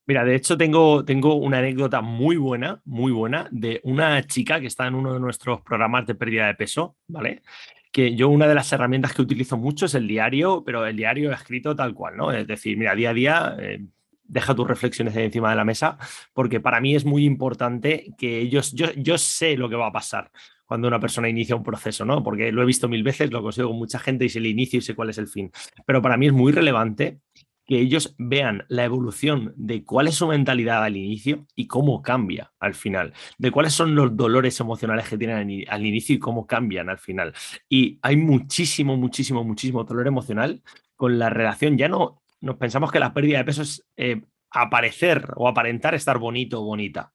Mira, 0.07 0.25
de 0.25 0.35
hecho 0.35 0.57
tengo, 0.57 1.05
tengo 1.05 1.35
una 1.35 1.59
anécdota 1.59 2.03
muy 2.03 2.37
buena, 2.37 2.81
muy 2.85 3.13
buena, 3.13 3.49
de 3.51 3.81
una 3.85 4.27
chica 4.27 4.61
que 4.61 4.67
está 4.67 4.87
en 4.87 4.95
uno 4.95 5.15
de 5.15 5.21
nuestros 5.21 5.63
programas 5.63 6.07
de 6.07 6.15
pérdida 6.15 6.47
de 6.47 6.55
peso, 6.55 6.97
¿vale? 7.09 7.43
Que 7.91 8.15
yo 8.15 8.29
una 8.29 8.47
de 8.47 8.55
las 8.55 8.71
herramientas 8.73 9.15
que 9.15 9.23
utilizo 9.23 9.57
mucho 9.57 9.87
es 9.87 9.95
el 9.95 10.07
diario, 10.07 10.63
pero 10.65 10.87
el 10.87 10.97
diario 10.97 11.33
escrito 11.33 11.75
tal 11.75 11.95
cual, 11.95 12.17
¿no? 12.17 12.33
Es 12.33 12.47
decir, 12.47 12.77
mira, 12.77 12.95
día 12.95 13.11
a 13.11 13.15
día 13.15 13.57
eh, 13.59 13.87
deja 14.25 14.55
tus 14.55 14.67
reflexiones 14.67 15.17
ahí 15.17 15.25
encima 15.25 15.51
de 15.51 15.57
la 15.57 15.65
mesa, 15.65 15.99
porque 16.33 16.61
para 16.61 16.81
mí 16.81 16.95
es 16.95 17.05
muy 17.05 17.25
importante 17.25 18.13
que 18.19 18.39
ellos, 18.39 18.73
yo, 18.73 18.93
yo 18.97 19.19
sé 19.19 19.57
lo 19.57 19.69
que 19.69 19.77
va 19.77 19.89
a 19.89 19.93
pasar 19.93 20.31
cuando 20.67 20.89
una 20.89 21.01
persona 21.01 21.29
inicia 21.29 21.57
un 21.57 21.63
proceso, 21.63 22.05
¿no? 22.05 22.23
Porque 22.23 22.51
lo 22.51 22.63
he 22.63 22.67
visto 22.67 22.89
mil 22.89 23.03
veces, 23.03 23.31
lo 23.31 23.43
consigo 23.43 23.69
con 23.69 23.79
mucha 23.79 23.99
gente 23.99 24.25
y 24.25 24.29
sé 24.29 24.39
el 24.39 24.47
inicio 24.47 24.79
y 24.79 24.83
sé 24.83 24.95
cuál 24.95 25.11
es 25.11 25.19
el 25.19 25.29
fin. 25.29 25.51
Pero 25.87 26.01
para 26.01 26.17
mí 26.17 26.27
es 26.27 26.33
muy 26.33 26.53
relevante 26.53 27.21
que 27.67 27.79
ellos 27.79 28.15
vean 28.19 28.65
la 28.69 28.85
evolución 28.85 29.55
de 29.57 29.85
cuál 29.85 30.09
es 30.09 30.17
su 30.17 30.27
mentalidad 30.27 30.85
al 30.85 30.97
inicio 30.97 31.47
y 31.55 31.67
cómo 31.67 32.03
cambia 32.03 32.53
al 32.61 32.75
final, 32.75 33.15
de 33.39 33.51
cuáles 33.51 33.73
son 33.73 33.95
los 33.95 34.17
dolores 34.17 34.61
emocionales 34.61 35.09
que 35.09 35.17
tienen 35.17 35.65
al 35.69 35.87
inicio 35.87 36.17
y 36.17 36.19
cómo 36.19 36.47
cambian 36.47 36.91
al 36.91 36.99
final. 36.99 37.33
Y 37.69 37.99
hay 38.03 38.17
muchísimo, 38.17 38.97
muchísimo, 38.97 39.45
muchísimo 39.45 39.85
dolor 39.85 40.07
emocional 40.07 40.63
con 40.97 41.19
la 41.19 41.31
relación 41.31 41.77
ya 41.77 41.89
no 41.89 42.23
nos 42.45 42.57
pensamos 42.57 42.93
que 42.93 43.01
la 43.01 43.15
pérdida 43.15 43.39
de 43.39 43.45
peso 43.45 43.63
es 43.63 43.85
eh, 43.97 44.23
aparecer 44.51 45.33
o 45.37 45.49
aparentar 45.49 45.95
estar 45.95 46.19
bonito 46.19 46.61
o 46.61 46.65
bonita, 46.65 47.13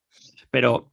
pero 0.49 0.91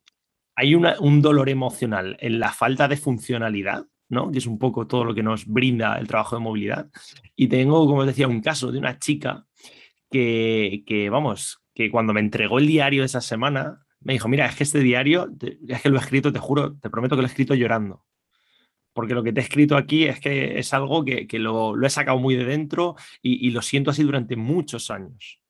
hay 0.55 0.75
un 0.75 1.23
dolor 1.23 1.49
emocional 1.49 2.16
en 2.21 2.38
la 2.38 2.52
falta 2.52 2.87
de 2.88 2.97
funcionalidad, 2.97 3.87
¿no? 4.09 4.31
que 4.31 4.38
es 4.38 4.47
un 4.47 4.59
poco 4.59 4.87
todo 4.87 5.05
lo 5.05 5.14
que 5.14 5.23
nos 5.23 5.47
brinda 5.47 5.99
el 5.99 6.07
trabajo 6.07 6.37
de 6.37 6.43
movilidad. 6.43 6.88
Y 7.35 7.49
tengo, 7.49 7.87
como 7.87 8.00
os 8.00 8.07
decía, 8.07 8.26
un 8.26 8.40
caso 8.40 8.73
de 8.73 8.78
una 8.78 8.99
chica 8.99 9.47
que, 10.11 10.83
que, 10.87 11.11
vamos, 11.11 11.62
que 11.75 11.90
cuando 11.90 12.14
me 12.14 12.21
entregó 12.21 12.59
el 12.59 12.66
diario 12.66 13.05
esa 13.05 13.21
semana, 13.21 13.87
me 14.00 14.14
dijo, 14.14 14.28
mira, 14.28 14.47
es 14.47 14.57
que 14.57 14.64
este 14.64 14.81
diario, 14.81 15.31
es 15.69 15.83
que 15.83 15.90
lo 15.90 15.97
he 15.97 16.00
escrito, 16.00 16.33
te 16.33 16.38
juro, 16.38 16.78
te 16.78 16.88
prometo 16.88 17.16
que 17.16 17.23
lo 17.23 17.28
he 17.28 17.31
escrito 17.31 17.55
llorando 17.55 18.07
porque 18.97 19.12
lo 19.12 19.23
que 19.23 19.31
te 19.31 19.41
he 19.41 19.43
escrito 19.43 19.76
aquí 19.76 20.05
es 20.05 20.21
que 20.21 20.59
es 20.59 20.73
algo 20.73 21.05
que, 21.05 21.29
lo, 21.38 21.79
he 21.85 21.91
sacado 21.91 22.17
muy 22.17 22.35
de 22.35 22.47
dentro 22.47 22.97
y, 23.21 23.50
lo 23.50 23.61
siento 23.61 23.91
así 23.91 24.03
durante 24.03 24.37
muchos 24.37 24.91
años. 24.91 25.43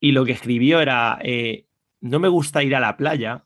Y 0.00 0.10
lo 0.10 0.24
que 0.24 0.32
escribió 0.32 0.80
era, 0.80 1.20
eh, 1.22 1.66
no 2.00 2.18
me 2.18 2.26
gusta 2.26 2.64
ir 2.64 2.74
a 2.74 2.80
la 2.80 2.96
playa, 2.96 3.44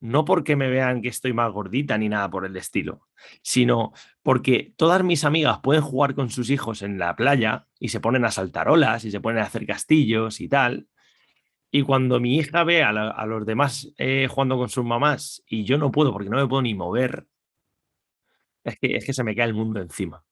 no 0.00 0.26
porque 0.26 0.56
me 0.56 0.68
vean 0.68 1.00
que 1.00 1.08
estoy 1.08 1.32
más 1.32 1.50
gordita 1.50 1.96
ni 1.96 2.10
nada 2.10 2.28
por 2.28 2.44
el 2.44 2.54
estilo, 2.58 3.08
sino 3.40 3.94
porque 4.22 4.74
todas 4.76 5.02
mis 5.02 5.24
amigas 5.24 5.60
pueden 5.62 5.82
jugar 5.82 6.14
con 6.14 6.28
sus 6.28 6.50
hijos 6.50 6.82
en 6.82 6.98
la 6.98 7.16
playa 7.16 7.66
y 7.80 7.88
se 7.88 7.98
ponen 7.98 8.26
a 8.26 8.30
saltar 8.30 8.68
olas 8.68 9.06
y 9.06 9.10
se 9.10 9.22
ponen 9.22 9.42
a 9.42 9.46
hacer 9.46 9.64
castillos 9.64 10.42
y 10.42 10.50
tal. 10.50 10.86
Y 11.70 11.80
cuando 11.80 12.20
mi 12.20 12.36
hija 12.36 12.62
ve 12.62 12.82
a, 12.82 12.92
los 12.92 13.46
demás 13.46 13.90
eh, 13.96 14.28
jugando 14.30 14.58
con 14.58 14.68
sus 14.68 14.84
mamás 14.84 15.42
y 15.46 15.64
yo 15.64 15.78
no 15.78 15.90
puedo 15.90 16.12
porque 16.12 16.28
no 16.28 16.36
me 16.36 16.46
puedo 16.46 16.60
ni 16.60 16.74
mover, 16.74 17.26
es 18.68 18.78
que, 18.80 18.96
es 18.96 19.04
que 19.06 19.12
se 19.14 19.24
me 19.24 19.34
cae 19.34 19.46
el 19.46 19.54
mundo 19.54 19.80
encima. 19.80 20.22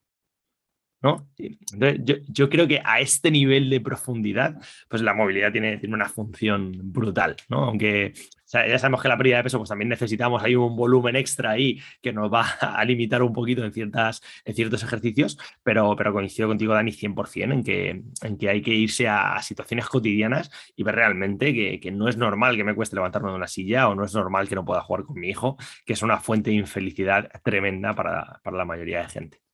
¿No? 1.02 1.28
Entonces, 1.38 2.24
yo, 2.28 2.48
creo 2.48 2.66
que 2.66 2.80
a 2.84 3.00
este 3.00 3.30
nivel 3.30 3.70
de 3.70 3.80
profundidad, 3.80 4.56
pues 4.88 5.02
la 5.02 5.14
movilidad 5.14 5.52
tiene, 5.52 5.78
tiene 5.78 5.94
una 5.94 6.08
función 6.08 6.72
brutal, 6.82 7.36
¿no? 7.48 7.64
Aunque 7.64 8.14
ya 8.52 8.78
sabemos 8.78 9.02
que 9.02 9.08
la 9.08 9.16
pérdida 9.16 9.38
de 9.38 9.42
peso, 9.42 9.58
pues 9.58 9.68
también 9.68 9.88
necesitamos 9.88 10.42
ahí 10.42 10.54
un 10.54 10.76
volumen 10.76 11.16
extra 11.16 11.50
ahí 11.50 11.80
que 12.00 12.12
nos 12.12 12.32
va 12.32 12.42
a 12.60 12.84
limitar 12.84 13.22
un 13.22 13.32
poquito 13.32 13.64
en, 13.64 13.72
ciertas, 13.72 14.22
en 14.44 14.54
ciertos 14.54 14.82
ejercicios, 14.82 15.38
pero, 15.62 15.94
pero 15.96 16.12
coincido 16.12 16.48
contigo, 16.48 16.74
Dani, 16.74 16.92
100% 16.92 17.52
en 17.52 17.64
que, 17.64 18.02
en 18.22 18.38
que 18.38 18.48
hay 18.48 18.62
que 18.62 18.72
irse 18.72 19.08
a, 19.08 19.42
situaciones 19.42 19.86
cotidianas 19.86 20.50
y 20.74 20.82
ver 20.82 20.94
realmente 20.94 21.52
que, 21.52 21.80
que, 21.80 21.90
no 21.90 22.08
es 22.08 22.16
normal 22.16 22.56
que 22.56 22.64
me 22.64 22.74
cueste 22.74 22.96
levantarme 22.96 23.30
de 23.30 23.36
una 23.36 23.46
silla 23.46 23.88
o 23.88 23.94
no 23.94 24.04
es 24.04 24.14
normal 24.14 24.48
que 24.48 24.54
no 24.54 24.64
pueda 24.64 24.80
jugar 24.80 25.04
con 25.04 25.18
mi 25.18 25.28
hijo, 25.28 25.56
que 25.84 25.92
es 25.92 26.02
una 26.02 26.18
fuente 26.18 26.50
de 26.50 26.56
infelicidad 26.56 27.28
tremenda 27.42 27.94
para, 27.94 28.40
para 28.42 28.56
la 28.56 28.64
mayoría 28.64 29.00
de 29.00 29.08
gente. 29.08 29.45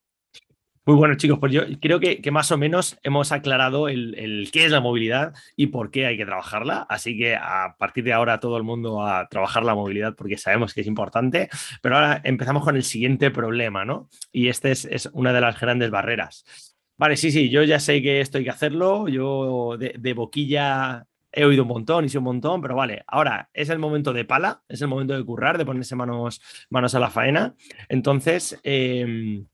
Muy 0.84 0.96
bueno, 0.96 1.14
chicos, 1.14 1.38
pues 1.38 1.52
yo 1.52 1.62
creo 1.80 2.00
que, 2.00 2.20
más 2.32 2.50
o 2.50 2.58
menos 2.58 2.98
hemos 3.04 3.30
aclarado 3.30 3.88
el, 3.88 4.50
qué 4.52 4.64
es 4.64 4.72
la 4.72 4.80
movilidad 4.80 5.32
y 5.54 5.68
por 5.68 5.92
qué 5.92 6.06
hay 6.06 6.16
que 6.16 6.26
trabajarla. 6.26 6.86
Así 6.88 7.16
que 7.16 7.36
a 7.36 7.76
partir 7.78 8.02
de 8.02 8.12
ahora 8.12 8.40
todo 8.40 8.56
el 8.56 8.64
mundo 8.64 9.06
a 9.06 9.28
trabajar 9.28 9.62
la 9.62 9.76
movilidad 9.76 10.16
porque 10.16 10.36
sabemos 10.36 10.74
que 10.74 10.80
es 10.80 10.88
importante. 10.88 11.48
Pero 11.82 11.94
ahora 11.94 12.20
empezamos 12.24 12.64
con 12.64 12.74
el 12.74 12.82
siguiente 12.82 13.30
problema, 13.30 13.84
¿no? 13.84 14.08
Y 14.32 14.48
este 14.48 14.72
es, 14.72 15.08
una 15.12 15.32
de 15.32 15.40
las 15.40 15.60
grandes 15.60 15.90
barreras. 15.92 16.44
Vale, 16.98 17.16
sí, 17.16 17.30
sí, 17.30 17.48
yo 17.48 17.62
ya 17.62 17.78
sé 17.78 18.02
que 18.02 18.20
esto 18.20 18.38
hay 18.38 18.44
que 18.44 18.50
hacerlo. 18.50 19.06
Yo 19.06 19.76
de, 19.78 20.14
boquilla 20.14 21.06
he 21.30 21.44
oído 21.44 21.62
un 21.62 21.68
montón 21.68 22.06
y 22.06 22.08
sé 22.08 22.18
un 22.18 22.24
montón, 22.24 22.60
pero 22.60 22.74
vale, 22.74 23.04
ahora 23.06 23.48
es 23.54 23.68
el 23.70 23.78
momento 23.78 24.12
de 24.12 24.24
pala, 24.24 24.64
es 24.68 24.82
el 24.82 24.88
momento 24.88 25.14
de 25.14 25.24
currar, 25.24 25.58
de 25.58 25.64
ponerse 25.64 25.94
manos, 25.94 26.40
manos 26.70 26.94
a 26.96 26.98
la 26.98 27.08
faena. 27.08 27.54
Entonces, 27.88 28.58
em, 28.64 29.46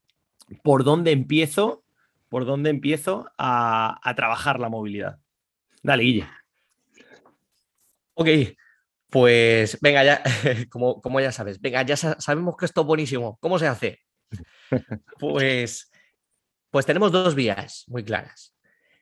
por 0.62 0.84
dónde 0.84 1.12
empiezo, 1.12 1.84
por 2.28 2.44
dónde 2.44 2.70
empiezo 2.70 3.30
a, 3.38 4.00
trabajar 4.16 4.60
la 4.60 4.68
movilidad. 4.68 5.18
Dale, 5.82 6.02
Guille. 6.02 6.28
Ok, 8.14 8.28
pues 9.10 9.78
venga, 9.80 10.04
ya, 10.04 10.22
como, 10.70 11.00
como 11.00 11.20
ya 11.20 11.32
sabes, 11.32 11.60
venga, 11.60 11.82
ya 11.82 11.96
sabemos 11.96 12.56
que 12.56 12.66
esto 12.66 12.82
es 12.82 12.86
buenísimo. 12.86 13.38
¿Cómo 13.40 13.58
se 13.58 13.66
hace? 13.66 14.00
Pues, 15.18 15.90
pues 16.70 16.84
tenemos 16.84 17.10
dos 17.10 17.34
vías 17.34 17.84
muy 17.88 18.04
claras. 18.04 18.54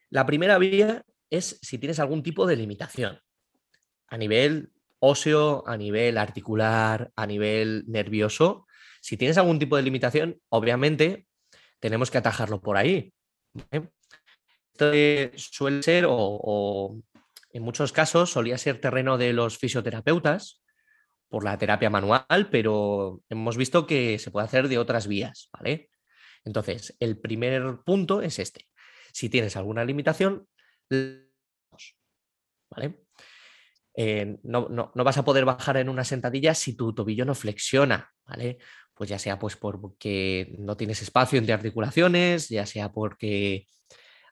La 0.09 0.25
primera 0.25 0.57
vía 0.57 1.03
es 1.29 1.59
si 1.61 1.77
tienes 1.77 1.99
algún 1.99 2.23
tipo 2.23 2.47
de 2.47 2.55
limitación 2.55 3.19
a 4.07 4.17
nivel 4.17 4.71
óseo, 4.99 5.63
a 5.67 5.77
nivel 5.77 6.17
articular, 6.17 7.11
a 7.15 7.27
nivel 7.27 7.83
nervioso. 7.87 8.65
Si 9.01 9.17
tienes 9.17 9.37
algún 9.37 9.59
tipo 9.59 9.75
de 9.75 9.83
limitación, 9.83 10.41
obviamente 10.49 11.27
tenemos 11.79 12.11
que 12.11 12.17
atajarlo 12.17 12.61
por 12.61 12.77
ahí. 12.77 13.13
Esto 13.71 14.91
suele 15.35 15.83
ser, 15.83 16.05
o, 16.07 17.01
en 17.51 17.63
muchos 17.63 17.91
casos, 17.91 18.31
solía 18.31 18.57
ser 18.57 18.79
terreno 18.79 19.17
de 19.17 19.33
los 19.33 19.57
fisioterapeutas 19.57 20.61
por 21.29 21.43
la 21.43 21.57
terapia 21.57 21.89
manual, 21.89 22.49
pero 22.51 23.21
hemos 23.29 23.57
visto 23.57 23.85
que 23.85 24.19
se 24.19 24.31
puede 24.31 24.45
hacer 24.45 24.67
de 24.67 24.77
otras 24.77 25.07
vías, 25.07 25.49
¿vale? 25.51 25.89
Entonces, 26.45 26.95
el 26.99 27.19
primer 27.19 27.79
punto 27.85 28.21
es 28.21 28.39
este. 28.39 28.67
Si 29.11 29.29
tienes 29.29 29.57
alguna 29.57 29.83
limitación, 29.83 30.47
¿vale? 32.69 33.03
Eh, 33.99 34.37
no, 34.43 34.69
no, 34.69 34.91
vas 34.93 35.17
a 35.17 35.25
poder 35.25 35.43
bajar 35.43 35.77
en 35.77 35.89
una 35.89 36.03
sentadilla 36.03 36.53
si 36.53 36.77
tu 36.77 36.93
tobillo 36.93 37.25
no 37.25 37.33
flexiona, 37.33 38.13
¿vale? 38.25 38.59
Pues 38.97 39.09
ya 39.09 39.19
sea 39.19 39.37
pues 39.37 39.55
porque 39.55 40.55
no 40.57 40.75
tienes 40.75 41.01
espacio 41.01 41.37
entre 41.37 41.53
articulaciones, 41.53 42.49
ya 42.49 42.65
sea 42.65 42.91
porque 42.91 43.67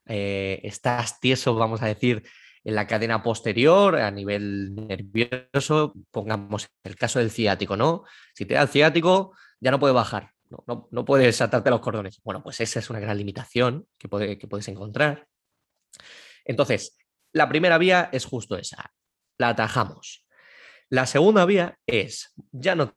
eh, 0.08 0.60
estás 0.64 1.20
tieso, 1.20 1.56
vamos 1.56 1.82
a 1.82 1.88
decir, 1.88 2.24
en 2.64 2.76
la 2.76 2.88
cadena 2.88 3.22
posterior 3.22 3.96
a 3.96 4.10
nivel 4.10 4.74
nervioso, 4.74 5.94
pongamos 6.10 6.68
el 6.84 6.96
caso 6.96 7.20
del 7.20 7.30
ciático, 7.30 7.78
¿no? 7.78 8.04
Si 8.34 8.46
te 8.46 8.56
da 8.56 8.64
el 8.64 8.70
ciático, 8.70 9.36
ya 9.60 9.70
no 9.70 9.80
puede 9.80 9.94
bajar, 9.94 10.32
no, 10.50 10.88
no, 10.90 11.06
puedes 11.06 11.40
atarte 11.42 11.70
los 11.70 11.80
cordones. 11.80 12.20
Bueno, 12.24 12.42
pues 12.42 12.60
esa 12.60 12.80
es 12.80 12.90
una 12.90 13.00
gran 13.00 13.18
limitación 13.18 13.88
que, 14.00 14.10
puede, 14.10 14.40
que 14.40 14.48
puedes 14.48 14.68
encontrar. 14.68 15.28
Entonces, 16.44 16.98
la 17.34 17.48
primera 17.48 17.78
vía 17.78 18.10
es 18.12 18.26
justo 18.26 18.58
esa, 18.58 18.92
la 19.38 19.50
atajamos. 19.50 20.26
La 20.90 21.06
segunda 21.06 21.46
vía 21.46 21.78
es, 21.86 22.34
ya 22.52 22.76
no 22.76 22.96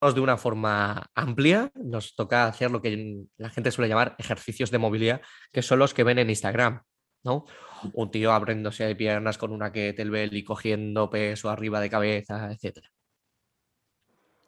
de 0.00 0.20
una 0.20 0.36
forma 0.36 1.10
amplia, 1.14 1.70
nos 1.74 2.14
toca 2.14 2.46
hacer 2.46 2.70
lo 2.70 2.80
que 2.80 3.24
la 3.36 3.50
gente 3.50 3.70
suele 3.70 3.88
llamar 3.88 4.14
ejercicios 4.18 4.70
de 4.70 4.78
movilidad, 4.78 5.20
que 5.52 5.62
son 5.62 5.78
los 5.78 5.92
que 5.94 6.04
ven 6.04 6.18
en 6.18 6.30
Instagram. 6.30 6.82
¿no? 7.24 7.44
Un 7.94 8.10
tío 8.10 8.32
abriéndose 8.32 8.84
de 8.84 8.96
piernas 8.96 9.38
con 9.38 9.52
una 9.52 9.72
kettlebell 9.72 10.36
y 10.36 10.44
cogiendo 10.44 11.10
peso 11.10 11.50
arriba 11.50 11.80
de 11.80 11.90
cabeza, 11.90 12.50
etc. 12.52 12.78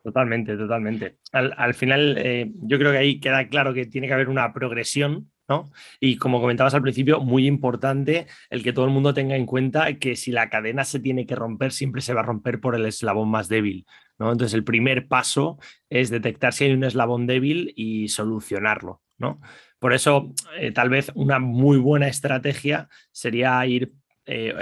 Totalmente, 0.02 0.56
totalmente. 0.56 1.18
Al, 1.32 1.74
final, 1.74 2.16
eh, 2.18 2.50
yo 2.54 2.78
creo 2.78 2.92
que 2.92 2.98
ahí 2.98 3.20
queda 3.20 3.48
claro 3.48 3.74
que 3.74 3.86
tiene 3.86 4.06
que 4.06 4.14
haber 4.14 4.28
una 4.28 4.52
progresión 4.52 5.30
¿no? 5.50 5.72
Y 5.98 6.16
como 6.16 6.40
comentabas 6.40 6.74
al 6.74 6.82
principio, 6.82 7.18
muy 7.18 7.48
importante 7.48 8.28
el 8.50 8.62
que 8.62 8.72
todo 8.72 8.84
el 8.84 8.92
mundo 8.92 9.12
tenga 9.12 9.34
en 9.34 9.46
cuenta 9.46 9.94
que 9.94 10.14
si 10.14 10.30
la 10.30 10.48
cadena 10.48 10.84
se 10.84 11.00
tiene 11.00 11.26
que 11.26 11.34
romper, 11.34 11.72
siempre 11.72 12.02
se 12.02 12.14
va 12.14 12.20
a 12.20 12.24
romper 12.24 12.60
por 12.60 12.76
el 12.76 12.86
eslabón 12.86 13.28
más 13.28 13.48
débil. 13.48 13.84
Entonces, 14.20 14.54
el 14.54 14.64
primer 14.64 15.08
paso 15.08 15.58
es 15.88 16.10
detectar 16.10 16.52
si 16.52 16.64
hay 16.64 16.72
un 16.72 16.84
eslabón 16.84 17.26
débil 17.26 17.72
y 17.76 18.08
solucionarlo. 18.08 19.00
¿no? 19.18 19.40
Por 19.78 19.92
eso, 19.94 20.32
eh, 20.58 20.72
tal 20.72 20.90
vez 20.90 21.10
una 21.14 21.38
muy 21.38 21.78
buena 21.78 22.08
estrategia 22.08 22.88
sería 23.12 23.64
ir 23.66 23.92
eh, 24.26 24.54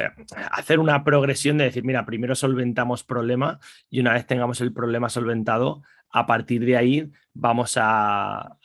hacer 0.52 0.78
una 0.78 1.04
progresión 1.04 1.58
de 1.58 1.64
decir, 1.64 1.84
mira, 1.84 2.06
primero 2.06 2.34
solventamos 2.34 3.04
problema 3.04 3.58
y 3.90 4.00
una 4.00 4.14
vez 4.14 4.26
tengamos 4.26 4.60
el 4.60 4.72
problema 4.72 5.10
solventado, 5.10 5.82
a 6.10 6.26
partir 6.26 6.64
de 6.64 6.76
ahí 6.76 7.10
vamos 7.34 7.76
a, 7.78 8.56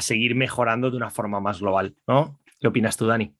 seguir 0.00 0.34
mejorando 0.34 0.90
de 0.90 0.96
una 0.96 1.10
forma 1.10 1.40
más 1.40 1.60
global, 1.60 1.96
¿no? 2.06 2.38
¿Qué 2.60 2.68
opinas 2.68 2.96
tú, 2.96 3.06
Dani? 3.06 3.34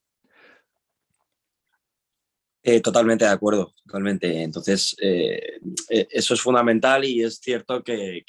Eh, 2.65 2.81
totalmente 2.81 3.25
de 3.25 3.31
acuerdo, 3.31 3.75
totalmente. 3.85 4.43
Entonces, 4.43 4.95
eh, 5.01 5.59
eh, 5.91 6.09
eso 6.11 6.35
es 6.35 6.41
fundamental 6.41 7.05
y 7.05 7.23
es 7.23 7.39
cierto 7.39 7.83
que, 7.83 8.25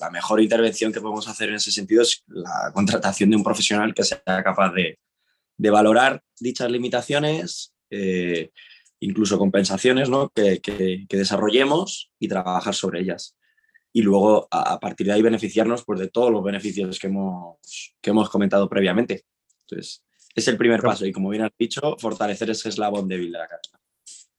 la 0.00 0.10
mejor 0.10 0.40
intervención 0.40 0.92
que 0.92 1.00
podemos 1.00 1.28
hacer 1.28 1.50
en 1.50 1.56
ese 1.56 1.70
sentido 1.70 2.02
es 2.02 2.24
la 2.26 2.72
contratación 2.74 3.30
de 3.30 3.36
un 3.36 3.44
profesional 3.44 3.94
que 3.94 4.02
sea 4.04 4.42
capaz 4.42 4.72
de, 4.72 4.98
valorar 5.70 6.24
dichas 6.40 6.70
limitaciones, 6.70 7.72
incluso 8.98 9.38
compensaciones 9.38 10.08
¿no? 10.08 10.30
que, 10.30 11.06
desarrollemos 11.08 12.10
y 12.18 12.26
trabajar 12.26 12.74
sobre 12.74 13.00
ellas 13.00 13.36
y 13.92 14.02
luego 14.02 14.48
a, 14.50 14.80
partir 14.80 15.06
de 15.06 15.12
ahí 15.12 15.22
beneficiarnos 15.22 15.84
pues, 15.84 16.00
de 16.00 16.08
todos 16.08 16.32
los 16.32 16.42
beneficios 16.42 16.98
que 16.98 17.06
hemos, 17.06 17.58
que 18.00 18.10
hemos 18.10 18.28
comentado 18.30 18.68
previamente. 18.68 19.26
Entonces, 19.60 20.02
es 20.34 20.48
el 20.48 20.56
primer 20.56 20.80
paso 20.80 21.06
y 21.06 21.12
como 21.12 21.28
bien 21.30 21.44
has 21.44 21.52
dicho, 21.58 21.96
fortalecer 21.98 22.50
ese 22.50 22.68
eslabón 22.68 23.08
débil 23.08 23.32
de 23.32 23.38
la 23.38 23.46
cadena. 23.46 23.78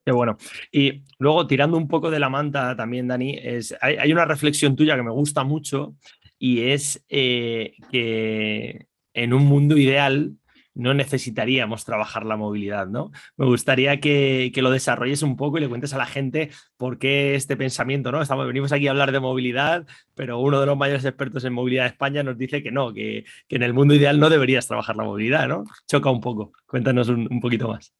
Qué 0.05 0.11
bueno. 0.11 0.37
Y 0.71 1.03
luego, 1.17 1.47
tirando 1.47 1.77
un 1.77 1.87
poco 1.87 2.11
de 2.11 2.19
la 2.19 2.29
manta 2.29 2.75
también, 2.75 3.07
Dani, 3.07 3.37
es, 3.41 3.73
hay, 3.79 4.11
una 4.11 4.25
reflexión 4.25 4.75
tuya 4.75 4.97
que 4.97 5.03
me 5.03 5.11
gusta 5.11 5.43
mucho 5.45 5.95
y 6.37 6.61
es 6.61 7.03
eh, 7.07 7.73
que 7.89 8.87
en 9.13 9.33
un 9.33 9.45
mundo 9.45 9.77
ideal 9.77 10.33
no 10.75 10.93
necesitaríamos 10.93 11.85
trabajar 11.85 12.25
la 12.25 12.35
movilidad, 12.35 12.87
¿no? 12.87 13.11
Me 13.37 13.45
gustaría 13.45 13.99
que, 13.99 14.51
lo 14.55 14.71
desarrolles 14.71 15.21
un 15.21 15.35
poco 15.35 15.57
y 15.57 15.61
le 15.61 15.69
cuentes 15.69 15.93
a 15.93 15.97
la 15.97 16.05
gente 16.05 16.49
por 16.77 16.97
qué 16.97 17.35
este 17.35 17.57
pensamiento, 17.57 18.11
¿no? 18.11 18.21
Estamos, 18.21 18.47
venimos 18.47 18.71
aquí 18.71 18.87
a 18.87 18.91
hablar 18.91 19.11
de 19.11 19.19
movilidad, 19.19 19.85
pero 20.15 20.39
uno 20.39 20.59
de 20.59 20.65
los 20.65 20.77
mayores 20.77 21.05
expertos 21.05 21.43
en 21.43 21.53
movilidad 21.53 21.83
de 21.83 21.89
España 21.89 22.23
nos 22.23 22.37
dice 22.37 22.63
que 22.63 22.71
no, 22.71 22.93
que, 22.93 23.25
en 23.49 23.63
el 23.63 23.73
mundo 23.73 23.93
ideal 23.93 24.19
no 24.19 24.29
deberías 24.29 24.67
trabajar 24.67 24.95
la 24.95 25.03
movilidad, 25.03 25.47
¿no? 25.47 25.65
Choca 25.87 26.09
un 26.09 26.21
poco. 26.21 26.53
Cuéntanos 26.65 27.09
un, 27.09 27.39
poquito 27.39 27.67
más. 27.67 27.93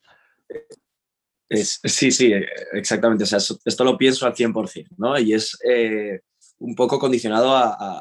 sí, 1.49 2.11
sí, 2.11 2.33
exactamente. 2.71 3.25
O 3.25 3.27
sea, 3.27 3.39
esto 3.39 3.83
lo 3.83 3.97
pienso 3.97 4.25
al 4.25 4.33
100%, 4.33 4.87
¿no? 4.97 5.19
Y 5.19 5.33
es 5.33 5.57
eh, 5.67 6.21
un 6.57 6.73
poco 6.75 6.97
condicionado 6.97 7.55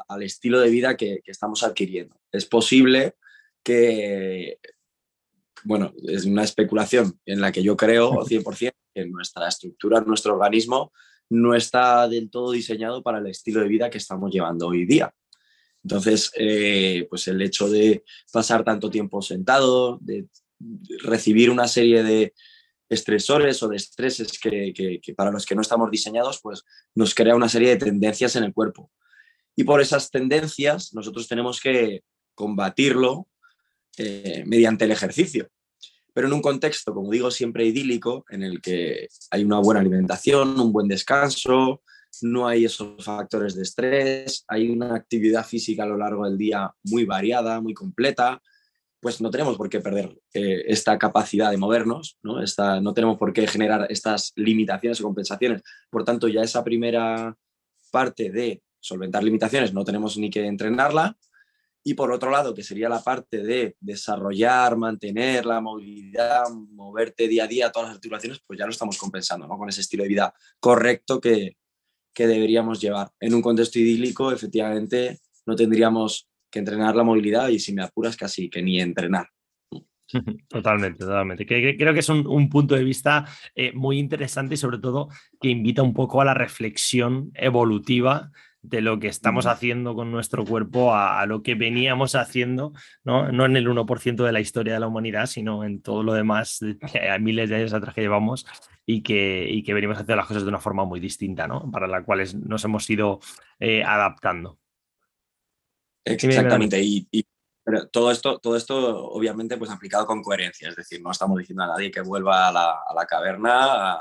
al 0.07 0.23
estilo 0.23 0.59
de 0.59 0.69
vida 0.69 0.97
que, 0.97 1.19
que 1.23 1.31
estamos 1.31 1.63
adquiriendo. 1.63 2.15
Es 2.31 2.45
posible 2.45 3.15
que, 3.63 4.59
bueno, 5.63 5.93
es 6.07 6.25
una 6.25 6.43
especulación 6.43 7.19
en 7.25 7.41
la 7.41 7.51
que 7.51 7.63
yo 7.63 7.75
creo 7.77 8.11
100% 8.25 8.71
que 8.93 9.05
nuestra 9.05 9.47
estructura, 9.47 10.01
nuestro 10.01 10.33
organismo 10.33 10.91
no 11.29 11.55
está 11.55 12.07
del 12.07 12.29
todo 12.29 12.51
diseñado 12.51 13.01
para 13.01 13.19
el 13.19 13.27
estilo 13.27 13.61
de 13.61 13.67
vida 13.67 13.89
que 13.89 13.97
estamos 13.97 14.31
llevando 14.31 14.67
hoy 14.67 14.85
día. 14.85 15.13
Entonces, 15.83 16.31
eh, 16.37 17.07
pues 17.09 17.27
el 17.27 17.41
hecho 17.41 17.69
de 17.69 18.03
pasar 18.31 18.63
tanto 18.63 18.89
tiempo 18.89 19.21
sentado, 19.21 19.97
de 20.01 20.27
recibir 21.03 21.49
una 21.49 21.67
serie 21.67 22.03
de 22.03 22.33
estresores 22.89 23.61
o 23.63 23.67
de 23.67 23.75
estreses 23.75 24.39
que, 24.39 24.73
que, 24.73 25.13
para 25.13 25.31
los 25.31 25.45
que 25.45 25.55
no 25.55 25.61
estamos 25.61 25.89
diseñados, 25.91 26.39
pues 26.41 26.63
nos 26.95 27.13
crea 27.13 27.35
una 27.35 27.49
serie 27.49 27.69
de 27.69 27.77
tendencias 27.77 28.35
en 28.35 28.43
el 28.43 28.53
cuerpo. 28.53 28.91
Y 29.55 29.63
por 29.63 29.81
esas 29.81 30.09
tendencias 30.09 30.93
nosotros 30.93 31.27
tenemos 31.27 31.59
que 31.59 32.03
combatirlo 32.33 33.27
eh, 33.97 34.43
mediante 34.45 34.85
el 34.85 34.91
ejercicio. 34.91 35.47
Pero 36.13 36.27
en 36.27 36.33
un 36.33 36.41
contexto, 36.41 36.93
como 36.93 37.11
digo, 37.11 37.31
siempre 37.31 37.65
idílico, 37.65 38.25
en 38.29 38.43
el 38.43 38.61
que 38.61 39.07
hay 39.31 39.43
una 39.43 39.59
buena 39.59 39.81
alimentación, 39.81 40.59
un 40.59 40.71
buen 40.71 40.87
descanso, 40.87 41.81
no 42.21 42.47
hay 42.47 42.65
esos 42.65 43.03
factores 43.03 43.55
de 43.55 43.63
estrés, 43.63 44.45
hay 44.47 44.69
una 44.69 44.95
actividad 44.95 45.45
física 45.45 45.83
a 45.83 45.87
lo 45.87 45.97
largo 45.97 46.25
del 46.25 46.37
día 46.37 46.71
muy 46.83 47.05
variada, 47.05 47.59
muy 47.61 47.73
completa, 47.73 48.41
pues 48.99 49.19
no 49.19 49.29
tenemos 49.31 49.57
por 49.57 49.69
qué 49.69 49.81
perder 49.81 50.17
eh, 50.33 50.63
esta 50.67 50.97
capacidad 50.97 51.51
de 51.51 51.57
movernos, 51.57 52.17
¿no? 52.23 52.37
no 52.81 52.93
tenemos 52.93 53.17
por 53.17 53.33
qué 53.33 53.45
generar 53.47 53.87
estas 53.89 54.31
limitaciones 54.35 55.01
o 55.01 55.03
compensaciones. 55.03 55.61
Por 55.89 56.05
tanto, 56.05 56.27
ya 56.27 56.41
esa 56.41 56.63
primera 56.63 57.35
parte 57.91 58.31
de 58.31 58.63
solventar 58.79 59.23
limitaciones 59.23 59.73
no 59.73 59.83
tenemos 59.83 60.17
ni 60.17 60.29
que 60.29 60.45
entrenarla, 60.45 61.17
y 61.83 61.95
por 61.95 62.11
otro 62.11 62.31
lado, 62.31 62.53
que 62.53 62.63
sería 62.63 62.87
la 62.87 63.03
parte 63.03 63.43
de 63.43 63.75
desarrollar, 63.79 64.77
mantener 64.77 65.45
la 65.45 65.59
movilidad, 65.59 66.49
moverte 66.49 67.27
día 67.27 67.43
a 67.43 67.47
día, 67.47 67.71
todas 67.71 67.89
las 67.89 67.95
articulaciones, 67.95 68.39
pues 68.45 68.57
ya 68.57 68.65
lo 68.65 68.71
estamos 68.71 68.97
compensando, 68.97 69.47
¿no? 69.47 69.57
Con 69.57 69.67
ese 69.67 69.81
estilo 69.81 70.03
de 70.03 70.09
vida 70.09 70.33
correcto 70.59 71.19
que, 71.19 71.57
que 72.13 72.27
deberíamos 72.27 72.79
llevar. 72.79 73.09
En 73.19 73.33
un 73.33 73.41
contexto 73.41 73.79
idílico, 73.79 74.31
efectivamente, 74.31 75.19
no 75.45 75.55
tendríamos 75.55 76.29
que 76.49 76.59
entrenar 76.59 76.95
la 76.95 77.03
movilidad 77.03 77.49
y 77.49 77.59
si 77.59 77.73
me 77.73 77.83
apuras 77.83 78.15
casi 78.15 78.49
que 78.49 78.61
ni 78.61 78.79
entrenar. 78.79 79.27
Totalmente, 80.47 80.99
totalmente. 80.99 81.45
Creo 81.45 81.93
que 81.93 81.99
es 81.99 82.09
un, 82.09 82.49
punto 82.49 82.75
de 82.75 82.83
vista 82.83 83.25
eh, 83.55 83.71
muy 83.73 83.97
interesante 83.97 84.53
y 84.53 84.57
sobre 84.57 84.77
todo 84.77 85.09
que 85.41 85.49
invita 85.49 85.81
un 85.81 85.93
poco 85.93 86.21
a 86.21 86.25
la 86.25 86.35
reflexión 86.35 87.31
evolutiva 87.33 88.31
de 88.63 88.81
lo 88.81 88.99
que 88.99 89.07
estamos 89.07 89.45
haciendo 89.45 89.93
con 89.93 90.09
nuestro 90.09 90.45
cuerpo 90.45 90.95
a, 90.95 91.25
lo 91.25 91.43
que 91.43 91.53
veníamos 91.53 92.15
haciendo, 92.15 92.73
¿no? 93.03 93.31
no 93.31 93.45
en 93.45 93.57
el 93.57 93.67
1% 93.67 94.23
de 94.23 94.31
la 94.31 94.39
historia 94.39 94.73
de 94.73 94.79
la 94.79 94.87
humanidad, 94.87 95.25
sino 95.25 95.65
en 95.65 95.81
todo 95.81 96.01
lo 96.01 96.13
demás, 96.13 96.59
a 97.09 97.19
miles 97.19 97.49
de 97.49 97.57
años 97.57 97.73
atrás 97.73 97.93
que 97.93 98.01
llevamos 98.01 98.45
y 98.85 99.03
que, 99.03 99.45
y 99.49 99.63
que 99.63 99.73
venimos 99.73 99.97
haciendo 99.97 100.15
las 100.15 100.27
cosas 100.27 100.43
de 100.43 100.49
una 100.49 100.59
forma 100.59 100.85
muy 100.85 101.01
distinta, 101.01 101.45
¿no? 101.45 101.69
para 101.71 101.87
la 101.87 102.03
cual 102.03 102.23
nos 102.47 102.63
hemos 102.63 102.89
ido 102.89 103.19
eh, 103.59 103.83
adaptando. 103.83 104.57
Exactamente, 106.05 106.81
y, 106.81 107.07
pero 107.65 107.87
todo 107.87 108.11
esto, 108.11 108.39
todo 108.39 108.55
esto 108.55 109.05
obviamente 109.07 109.57
pues 109.57 109.71
aplicado 109.71 110.05
con 110.05 110.21
coherencia, 110.21 110.69
es 110.69 110.75
decir, 110.75 111.01
no 111.01 111.11
estamos 111.11 111.37
diciendo 111.37 111.63
a 111.63 111.67
nadie 111.67 111.91
que 111.91 112.01
vuelva 112.01 112.47
a 112.47 112.51
la, 112.51 113.05
caverna 113.05 113.93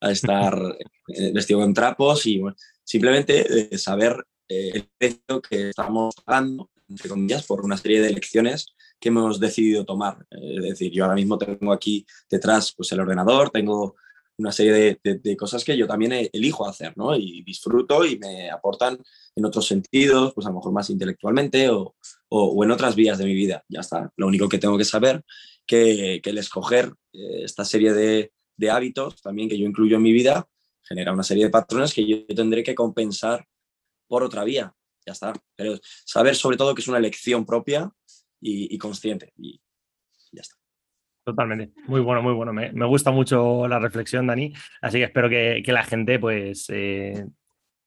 a, 0.00 0.10
estar 0.10 0.54
eh, 1.08 1.32
vestido 1.32 1.60
con 1.60 1.74
trapos 1.74 2.26
y 2.26 2.42
simplemente 2.84 3.76
saber 3.78 4.24
eh, 4.48 4.72
el 4.74 4.88
precio 4.98 5.40
que 5.40 5.70
estamos 5.70 6.14
pagando, 6.24 6.70
entre 6.88 7.08
comillas, 7.08 7.46
por 7.46 7.64
una 7.64 7.76
serie 7.76 8.02
de 8.02 8.08
elecciones 8.08 8.66
que 9.00 9.08
hemos 9.08 9.40
decidido 9.40 9.84
tomar. 9.84 10.26
Es 10.30 10.62
decir, 10.62 10.92
yo 10.92 11.04
ahora 11.04 11.16
mismo 11.16 11.38
tengo 11.38 11.72
aquí 11.72 12.06
detrás 12.30 12.74
pues, 12.76 12.92
el 12.92 13.00
ordenador, 13.00 13.50
tengo 13.50 13.96
una 14.36 14.50
serie 14.50 14.98
de, 15.02 15.36
cosas 15.36 15.62
que 15.62 15.76
yo 15.76 15.86
también 15.86 16.28
elijo 16.32 16.66
hacer, 16.66 16.92
¿no? 16.96 17.16
Y 17.16 17.42
disfruto 17.42 18.04
y 18.04 18.18
me 18.18 18.50
aportan 18.50 18.98
en 19.36 19.44
otros 19.44 19.66
sentidos, 19.66 20.34
pues 20.34 20.46
a 20.46 20.50
lo 20.50 20.56
mejor 20.56 20.72
más 20.72 20.90
intelectualmente 20.90 21.68
o, 21.70 21.94
o, 22.28 22.64
en 22.64 22.70
otras 22.72 22.96
vías 22.96 23.16
de 23.18 23.26
mi 23.26 23.34
vida. 23.34 23.64
Ya 23.68 23.80
está. 23.80 24.12
Lo 24.16 24.26
único 24.26 24.48
que 24.48 24.58
tengo 24.58 24.76
que 24.76 24.84
saber 24.84 25.22
que, 25.64 26.20
que 26.22 26.30
el 26.30 26.38
escoger 26.38 26.92
eh, 27.12 27.42
esta 27.44 27.64
serie 27.64 27.92
de, 27.92 28.32
de 28.56 28.70
hábitos 28.70 29.22
también 29.22 29.48
que 29.48 29.58
yo 29.58 29.66
incluyo 29.66 29.96
en 29.96 30.02
mi 30.02 30.12
vida 30.12 30.48
genera 30.84 31.12
una 31.12 31.22
serie 31.22 31.44
de 31.44 31.50
patrones 31.50 31.92
que 31.92 32.06
yo 32.06 32.26
tendré 32.26 32.62
que 32.62 32.74
compensar 32.74 33.46
por 34.06 34.22
otra 34.22 34.44
vía. 34.44 34.74
Ya 35.06 35.12
está. 35.12 35.32
Pero 35.56 35.78
saber 36.04 36.34
sobre 36.34 36.56
todo 36.56 36.74
que 36.74 36.82
es 36.82 36.88
una 36.88 36.98
elección 36.98 37.44
propia 37.44 37.90
y, 38.40 38.76
consciente. 38.78 39.32
Y 39.36 39.60
ya 40.32 40.42
está. 40.42 40.56
Totalmente. 41.24 41.72
Muy 41.86 42.00
bueno, 42.00 42.22
muy 42.22 42.34
bueno. 42.34 42.52
Me, 42.52 42.86
gusta 42.86 43.10
mucho 43.10 43.66
la 43.66 43.78
reflexión, 43.78 44.26
Dani. 44.26 44.52
Así 44.82 44.98
que 44.98 45.04
espero 45.04 45.28
que, 45.28 45.62
la 45.66 45.84
gente 45.84 46.18
pues 46.18 46.66
eh, 46.68 47.26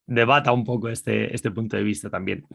debata 0.05 0.51
un 0.51 0.63
poco 0.63 0.89
este, 0.89 1.33
este 1.33 1.51
punto 1.51 1.77
de 1.77 1.83
vista 1.83 2.09
también. 2.09 2.45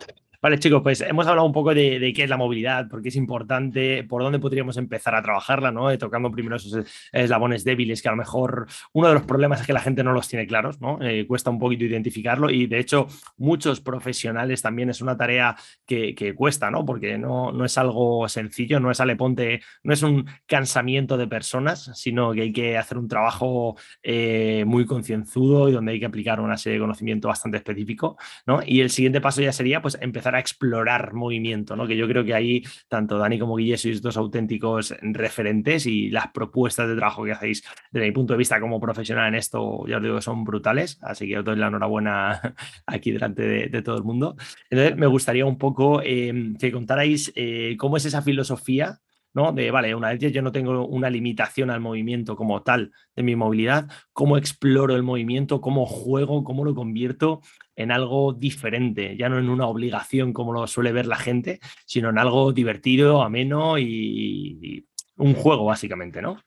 Vale, 0.43 0.59
chicos, 0.59 0.83
pues 0.83 1.01
hemos 1.03 1.29
hablado 1.29 1.47
un 1.47 1.53
poco 1.53 1.73
de, 1.73 2.13
qué 2.17 2.25
es 2.25 2.29
la 2.29 2.37
movilidad, 2.37 2.89
por 2.89 3.01
qué 3.01 3.11
es 3.11 3.15
importante, 3.15 4.03
por 4.03 4.25
dónde 4.25 4.41
podríamos 4.41 4.77
empezar 4.77 5.15
a 5.15 5.23
trabajarla, 5.23 5.71
¿no? 5.71 5.89
Eh, 5.89 5.99
tocando 5.99 6.33
primero 6.33 6.57
esos 6.57 6.85
eslabones 7.13 7.63
débiles, 7.63 8.03
que 8.03 8.09
a 8.09 8.11
lo 8.11 8.17
mejor 8.17 8.67
uno 8.93 9.07
de 9.07 9.15
los 9.15 9.23
problemas 9.23 9.61
es 9.61 9.69
que 9.69 9.73
la 9.73 9.79
gente 9.79 10.03
no 10.03 10.13
los 10.13 10.27
tiene 10.27 10.49
claros, 10.49 10.81
¿no? 10.81 10.99
Eh, 11.01 11.29
cuesta 11.29 11.49
un 11.49 11.61
poquito 11.61 11.85
identificarlo 11.85 12.51
y 12.51 12.67
de 12.67 12.81
hecho 12.81 13.07
muchos 13.37 13.81
profesionales 13.81 14.63
también 14.63 14.91
es 14.91 15.01
una 15.01 15.17
tarea 15.17 15.55
que, 15.87 16.35
cuesta, 16.35 16.73
¿no? 16.73 16.85
Porque 16.85 17.19
no, 17.19 17.53
no 17.53 17.65
es 17.65 17.79
algo 17.79 18.29
sencillo, 18.29 18.81
no 18.81 18.91
es 18.91 18.99
aleponte, 18.99 19.63
no 19.85 19.93
es 19.95 20.03
un 20.03 20.27
cansamiento 20.47 21.17
de 21.17 21.29
personas, 21.29 21.93
sino 21.95 22.33
que 22.33 22.43
hay 22.43 22.53
que 22.53 22.77
hacer 22.77 22.99
un 22.99 23.07
trabajo 23.07 23.77
eh, 24.03 24.65
muy 24.67 24.87
concienzudo 24.87 25.69
y 25.69 25.73
donde 25.73 25.93
hay 25.93 26.01
que 26.01 26.07
aplicar 26.07 26.41
una 26.41 26.57
serie 26.57 26.79
de 26.79 26.83
conocimiento 26.83 27.29
bastante 27.29 27.59
específico, 27.59 28.17
¿no? 28.45 28.61
Y 28.67 28.81
el 28.81 28.91
siguiente 28.91 29.21
paso 29.21 29.41
ya 29.41 29.53
sería 29.53 29.81
pues 29.81 29.97
empezar 30.01 30.32
a 30.35 30.41
explorar 30.41 31.15
movimiento, 31.15 31.77
¿no? 31.77 31.87
Que 31.87 31.97
yo 31.97 32.07
creo 32.09 32.25
que 32.25 32.35
ahí 32.35 32.63
tanto 32.89 33.19
Dani 33.19 33.39
como 33.39 33.57
Guille 33.57 33.77
sois 33.77 34.03
dos 34.03 34.17
auténticos 34.17 34.95
referentes 35.01 35.87
y 35.87 36.11
las 36.11 36.29
propuestas 36.33 36.89
de 36.89 36.97
trabajo 36.97 37.25
que 37.25 37.33
hacéis 37.33 37.65
desde 37.91 38.07
mi 38.07 38.13
punto 38.13 38.35
de 38.35 38.39
vista 38.39 38.61
como 38.61 38.81
profesional 38.81 39.29
en 39.29 39.35
esto, 39.35 39.87
ya 39.87 39.97
os 39.97 40.03
digo, 40.03 40.21
son 40.21 40.45
brutales, 40.45 40.99
así 41.03 41.29
que 41.29 41.39
os 41.39 41.45
doy 41.45 41.57
la 41.57 41.69
enhorabuena 41.69 42.55
aquí 42.87 43.13
delante 43.13 43.69
de, 43.69 43.83
todo 43.83 43.97
el 43.97 44.05
mundo. 44.05 44.37
Entonces, 44.71 44.97
me 44.97 45.07
gustaría 45.07 45.45
un 45.45 45.59
poco 45.59 46.01
eh, 46.03 46.55
que 46.59 46.71
contarais 46.71 47.33
eh, 47.35 47.77
cómo 47.79 47.97
es 47.97 48.05
esa 48.05 48.23
filosofía 48.23 49.01
¿no? 49.35 49.53
De, 49.53 49.71
vale, 49.71 49.95
una 49.95 50.11
vez 50.11 50.33
yo 50.33 50.43
no 50.43 50.53
tengo 50.53 50.87
una 50.87 51.11
limitación 51.11 51.71
al 51.71 51.81
movimiento 51.81 52.37
como 52.37 52.63
tal 52.63 52.93
de 53.17 53.23
mi 53.23 53.37
movilidad, 53.37 53.89
¿cómo 54.13 54.37
exploro 54.37 54.95
el 54.95 55.03
movimiento? 55.03 55.61
¿Cómo 55.61 55.87
juego? 55.87 56.45
¿Cómo 56.45 56.65
lo 56.65 56.75
convierto 56.75 57.41
en 57.77 57.91
algo 57.91 58.33
diferente? 58.33 59.17
Ya 59.17 59.29
no 59.29 59.39
en 59.39 59.49
una 59.49 59.67
obligación 59.67 60.33
como 60.33 60.53
lo 60.53 60.67
suele 60.67 60.93
ver 60.93 61.07
la 61.07 61.17
gente, 61.17 61.61
sino 61.85 62.11
en 62.11 62.19
algo 62.19 62.53
divertido, 62.53 63.23
ameno 63.23 63.79
y, 63.79 64.87
un 65.17 65.35
juego, 65.35 65.67
básicamente, 65.67 66.23
¿no? 66.23 66.43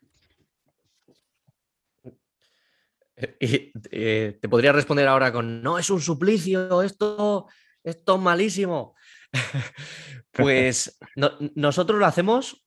Eh, 3.18 3.72
eh, 3.92 4.38
te 4.42 4.50
podría 4.50 4.74
responder 4.74 5.08
ahora 5.08 5.32
con, 5.32 5.62
no, 5.62 5.80
es 5.80 5.90
un 5.90 6.02
suplicio, 6.02 6.82
esto, 6.82 7.48
esto 7.84 8.16
es 8.16 8.22
malísimo. 8.22 8.96
pues 10.32 10.98
nosotros 11.56 12.00
lo 12.00 12.06
hacemos 12.06 12.66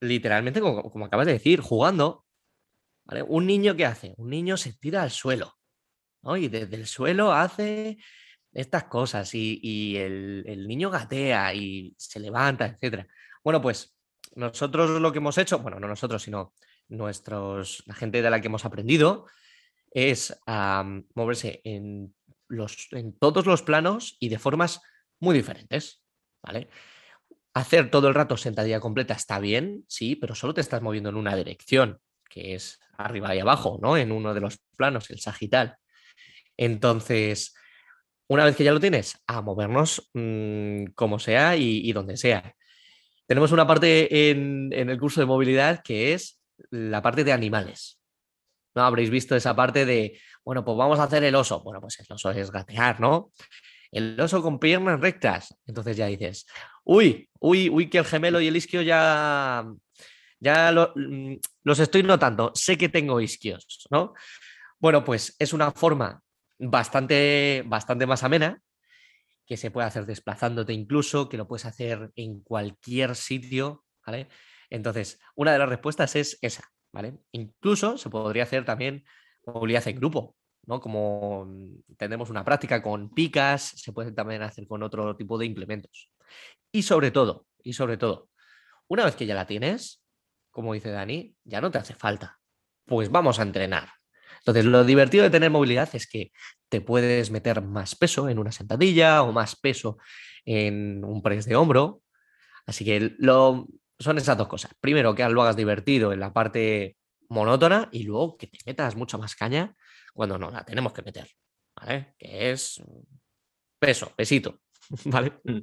literalmente, 0.00 0.60
como, 0.60 1.04
acabas 1.04 1.26
de 1.26 1.34
decir, 1.34 1.60
jugando. 1.60 2.24
¿vale? 3.04 3.22
Un 3.22 3.46
niño, 3.46 3.76
¿qué 3.76 3.86
hace? 3.86 4.14
Un 4.18 4.30
niño 4.30 4.56
se 4.56 4.72
tira 4.72 5.02
al 5.02 5.10
suelo. 5.10 5.56
Y 6.34 6.48
desde 6.48 6.76
el 6.76 6.86
suelo 6.86 7.32
hace 7.32 7.98
estas 8.52 8.84
cosas 8.84 9.34
y, 9.34 9.96
el, 9.96 10.66
niño 10.66 10.90
gatea 10.90 11.54
y 11.54 11.94
se 11.98 12.18
levanta, 12.18 12.78
etc. 12.80 13.06
Bueno, 13.44 13.60
pues 13.60 13.94
nosotros 14.34 15.00
lo 15.00 15.12
que 15.12 15.18
hemos 15.18 15.36
hecho, 15.38 15.58
bueno, 15.58 15.78
no 15.78 15.88
nosotros, 15.88 16.22
sino 16.22 16.54
nuestros, 16.88 17.82
la 17.86 17.94
gente 17.94 18.22
de 18.22 18.30
la 18.30 18.40
que 18.40 18.48
hemos 18.48 18.64
aprendido, 18.64 19.26
es 19.90 20.38
moverse 21.14 21.60
en, 21.64 22.14
en 22.92 23.18
todos 23.18 23.46
los 23.46 23.62
planos 23.62 24.16
y 24.18 24.30
de 24.30 24.38
formas 24.38 24.80
muy 25.20 25.36
diferentes. 25.36 26.02
¿vale? 26.42 26.68
Hacer 27.54 27.90
todo 27.90 28.08
el 28.08 28.14
rato 28.14 28.36
sentadilla 28.36 28.80
completa 28.80 29.14
está 29.14 29.38
bien, 29.38 29.84
sí, 29.88 30.16
pero 30.16 30.34
solo 30.34 30.54
te 30.54 30.60
estás 30.60 30.82
moviendo 30.82 31.10
en 31.10 31.16
una 31.16 31.36
dirección, 31.36 32.00
que 32.28 32.54
es 32.54 32.80
arriba 32.98 33.34
y 33.34 33.40
abajo, 33.40 33.78
¿no? 33.82 33.96
En 33.96 34.12
uno 34.12 34.34
de 34.34 34.40
los 34.40 34.58
planos, 34.76 35.10
el 35.10 35.20
sagital. 35.20 35.76
Entonces, 36.56 37.54
una 38.28 38.44
vez 38.44 38.56
que 38.56 38.64
ya 38.64 38.72
lo 38.72 38.80
tienes, 38.80 39.22
a 39.26 39.40
movernos 39.40 40.10
mm, 40.14 40.86
como 40.94 41.18
sea 41.18 41.56
y, 41.56 41.92
donde 41.92 42.16
sea. 42.16 42.54
Tenemos 43.26 43.52
una 43.52 43.66
parte 43.66 44.30
en, 44.30 44.72
el 44.72 44.98
curso 44.98 45.20
de 45.20 45.26
movilidad 45.26 45.82
que 45.82 46.12
es 46.12 46.40
la 46.70 47.02
parte 47.02 47.24
de 47.24 47.32
animales. 47.32 48.00
¿No? 48.74 48.82
Habréis 48.82 49.10
visto 49.10 49.34
esa 49.36 49.54
parte 49.56 49.86
de, 49.86 50.20
bueno, 50.44 50.64
pues 50.64 50.76
vamos 50.76 50.98
a 50.98 51.04
hacer 51.04 51.24
el 51.24 51.34
oso. 51.34 51.62
Bueno, 51.62 51.80
pues 51.80 51.98
el 52.00 52.06
oso 52.10 52.30
es 52.30 52.50
gatear, 52.50 53.00
¿no? 53.00 53.32
El 53.90 54.20
oso 54.20 54.42
con 54.42 54.58
piernas 54.58 55.00
rectas. 55.00 55.56
Entonces 55.66 55.96
ya 55.96 56.06
dices, 56.06 56.46
uy, 56.84 57.28
uy, 57.40 57.70
uy, 57.70 57.88
que 57.88 57.98
el 57.98 58.04
gemelo 58.04 58.40
y 58.40 58.48
el 58.48 58.56
isquio 58.56 58.82
ya, 58.82 59.64
ya 60.40 60.72
mm, 60.94 61.36
los 61.64 61.78
estoy 61.78 62.02
notando, 62.02 62.52
sé 62.54 62.76
que 62.76 62.88
tengo 62.88 63.20
isquios, 63.20 63.86
¿no? 63.90 64.14
Bueno, 64.78 65.04
pues 65.04 65.34
es 65.38 65.52
una 65.52 65.70
forma 65.70 66.22
bastante, 66.58 67.64
bastante 67.66 68.06
más 68.06 68.22
amena, 68.22 68.62
que 69.46 69.56
se 69.56 69.70
puede 69.70 69.86
hacer 69.86 70.06
desplazándote 70.06 70.72
incluso, 70.72 71.28
que 71.28 71.36
lo 71.36 71.46
puedes 71.46 71.66
hacer 71.66 72.10
en 72.16 72.40
cualquier 72.40 73.14
sitio, 73.14 73.84
¿vale? 74.04 74.28
Entonces, 74.70 75.20
una 75.36 75.52
de 75.52 75.58
las 75.58 75.68
respuestas 75.68 76.16
es 76.16 76.38
esa, 76.42 76.64
¿vale? 76.92 77.18
Incluso 77.32 77.96
se 77.96 78.10
podría 78.10 78.42
hacer 78.42 78.64
también 78.64 79.04
movilidad 79.46 79.86
en 79.86 79.96
grupo, 79.96 80.36
¿no? 80.66 80.80
Como 80.80 81.48
tenemos 81.96 82.30
una 82.30 82.44
práctica 82.44 82.82
con 82.82 83.10
picas, 83.10 83.62
se 83.76 83.92
puede 83.92 84.12
también 84.12 84.42
hacer 84.42 84.66
con 84.66 84.82
otro 84.82 85.16
tipo 85.16 85.38
de 85.38 85.46
implementos. 85.46 86.10
Y 86.72 86.82
sobre 86.82 87.12
todo, 87.12 87.46
y 87.62 87.72
sobre 87.74 87.96
todo, 87.96 88.28
una 88.88 89.04
vez 89.04 89.14
que 89.14 89.26
ya 89.26 89.34
la 89.34 89.46
tienes, 89.46 90.02
como 90.50 90.74
dice 90.74 90.90
Dani, 90.90 91.36
ya 91.44 91.60
no 91.60 91.70
te 91.70 91.78
hace 91.78 91.94
falta. 91.94 92.40
Pues 92.84 93.10
vamos 93.10 93.38
a 93.38 93.42
entrenar. 93.42 93.95
Entonces, 94.46 94.64
lo 94.64 94.84
divertido 94.84 95.24
de 95.24 95.30
tener 95.30 95.50
movilidad 95.50 95.88
es 95.94 96.06
que 96.06 96.30
te 96.68 96.80
puedes 96.80 97.32
meter 97.32 97.62
más 97.62 97.96
peso 97.96 98.28
en 98.28 98.38
una 98.38 98.52
sentadilla 98.52 99.24
o 99.24 99.32
más 99.32 99.56
peso 99.56 99.98
en 100.44 101.04
un 101.04 101.20
press 101.20 101.46
de 101.46 101.56
hombro. 101.56 102.02
Así 102.64 102.84
que 102.84 103.16
lo, 103.18 103.66
son 103.98 104.18
esas 104.18 104.38
dos 104.38 104.46
cosas. 104.46 104.70
Primero, 104.80 105.16
que 105.16 105.28
lo 105.28 105.42
hagas 105.42 105.56
divertido 105.56 106.12
en 106.12 106.20
la 106.20 106.32
parte 106.32 106.96
monótona 107.28 107.88
y 107.90 108.04
luego 108.04 108.36
que 108.36 108.46
te 108.46 108.58
metas 108.64 108.94
mucha 108.94 109.18
más 109.18 109.34
caña 109.34 109.74
cuando 110.14 110.38
no 110.38 110.48
la 110.52 110.64
tenemos 110.64 110.92
que 110.92 111.02
meter. 111.02 111.28
Que 112.16 112.52
es 112.52 112.80
peso, 113.80 114.12
pesito. 114.14 114.60
¿Vale? 115.06 115.32
Mm. 115.42 115.58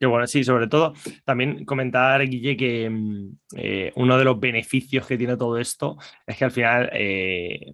Y 0.00 0.06
bueno, 0.06 0.26
sí, 0.26 0.44
sobre 0.44 0.68
todo 0.68 0.94
también 1.24 1.64
comentar, 1.64 2.22
Guille, 2.26 2.56
que 2.56 2.88
mm, 2.88 3.38
eh, 3.56 3.92
uno 3.96 4.16
de 4.16 4.24
los 4.24 4.38
beneficios 4.38 5.06
que 5.06 5.18
tiene 5.18 5.36
todo 5.36 5.58
esto 5.58 5.96
es 6.26 6.36
que 6.36 6.44
al 6.44 6.52
final, 6.52 6.88
eh, 6.92 7.72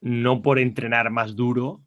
no 0.00 0.42
por 0.42 0.58
entrenar 0.58 1.10
más 1.10 1.36
duro, 1.36 1.82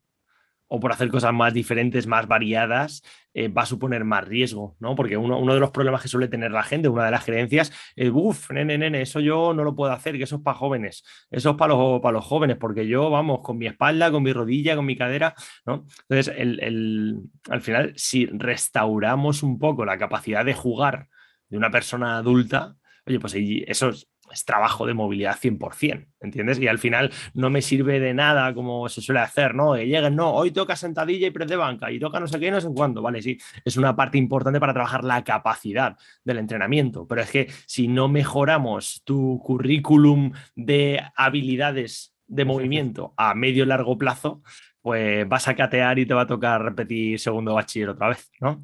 o 0.74 0.80
por 0.80 0.93
hacer 0.93 1.10
cosas 1.10 1.34
más 1.34 1.54
diferentes, 1.54 2.08
más 2.08 2.30
variadas, 2.30 3.04
eh, 3.34 3.50
va 3.50 3.63
a 3.63 3.65
suponer 3.65 4.06
más 4.06 4.26
riesgo, 4.26 4.78
¿no? 4.80 4.95
Porque 4.95 5.17
uno, 5.17 5.38
uno, 5.38 5.54
de 5.54 5.60
los 5.60 5.71
problemas 5.71 6.02
que 6.02 6.08
suele 6.08 6.30
tener 6.30 6.50
la 6.50 6.63
gente, 6.63 6.88
una 6.88 7.04
de 7.04 7.12
las 7.12 7.26
creencias, 7.26 7.74
es, 7.93 8.10
uff, 8.13 8.50
nene, 8.52 8.78
nene, 8.78 9.02
eso 9.02 9.19
yo 9.19 9.54
no 9.54 9.65
lo 9.65 9.76
puedo 9.76 9.91
hacer, 9.91 10.15
que 10.15 10.24
eso 10.24 10.38
es 10.38 10.41
para 10.41 10.58
jóvenes, 10.58 11.04
eso 11.30 11.50
es 11.50 11.56
para 11.58 11.74
los, 11.74 12.00
para 12.00 12.13
los 12.13 12.24
jóvenes, 12.24 12.56
porque 12.56 12.88
yo, 12.88 13.10
vamos, 13.10 13.41
con 13.41 13.58
mi 13.58 13.67
espalda, 13.67 14.12
con 14.12 14.24
mi 14.24 14.32
rodilla, 14.32 14.78
con 14.78 14.86
mi 14.86 14.95
cadera, 14.95 15.36
¿no? 15.65 15.86
Entonces, 16.08 16.34
el, 16.38 17.19
al 17.50 17.60
final, 17.60 17.91
si 17.97 18.28
restauramos 18.28 19.43
un 19.43 19.60
poco 19.60 19.84
la 19.84 19.97
capacidad 19.97 20.45
de 20.45 20.54
jugar 20.54 21.10
de 21.50 21.58
una 21.58 21.69
persona 21.69 22.15
adulta, 22.15 22.78
oye, 23.06 23.19
pues 23.19 23.36
eso 23.36 23.91
es, 24.32 24.46
trabajo 24.46 24.86
de 24.86 24.94
movilidad 24.94 25.38
100%, 25.38 26.08
¿entiendes? 26.22 26.60
Y 26.60 26.67
al 26.67 26.80
final 26.80 27.12
no 27.34 27.50
me 27.50 27.62
sirve 27.62 28.00
de 28.00 28.13
nada 28.13 28.54
como 28.54 28.89
se 28.89 29.02
suele 29.02 29.22
hacer, 29.22 29.56
¿no? 29.56 29.74
Que 29.74 29.88
lleguen, 29.88 30.15
no, 30.15 30.32
hoy 30.32 30.52
toca 30.52 30.76
sentadilla 30.76 31.28
y 31.28 31.32
press 31.32 31.50
de 31.50 31.56
banca 31.56 31.91
y 31.91 32.00
toca 32.00 32.20
no 32.20 32.28
sé 32.28 32.39
qué, 32.39 32.52
no 32.52 32.62
sé 32.62 32.70
cuándo, 32.74 33.02
¿vale? 33.02 33.22
Sí, 33.22 33.38
es 33.65 33.78
una 33.78 33.96
parte 33.96 34.17
importante 34.17 34.60
para 34.60 34.74
trabajar 34.74 35.04
la 35.04 35.24
capacidad 35.24 35.98
del 36.24 36.38
entrenamiento, 36.38 37.08
pero 37.08 37.22
es 37.22 37.32
que 37.32 37.48
si 37.65 37.88
no 37.88 38.08
mejoramos 38.08 39.02
tu 39.04 39.39
currículum 39.44 40.32
de 40.56 41.02
habilidades 41.15 42.13
de 42.28 42.46
movimiento 42.46 43.13
a 43.17 43.36
medio 43.36 43.63
y 43.63 43.67
largo 43.67 43.98
plazo, 43.98 44.41
pues 44.82 45.28
vas 45.28 45.48
a 45.48 45.56
catear 45.56 46.00
y 46.00 46.06
te 46.06 46.13
va 46.13 46.22
a 46.22 46.28
tocar 46.28 46.63
repetir 46.63 47.20
segundo 47.20 47.54
bachiller 47.54 47.89
otra 47.89 48.10
vez, 48.10 48.32
¿no? 48.39 48.63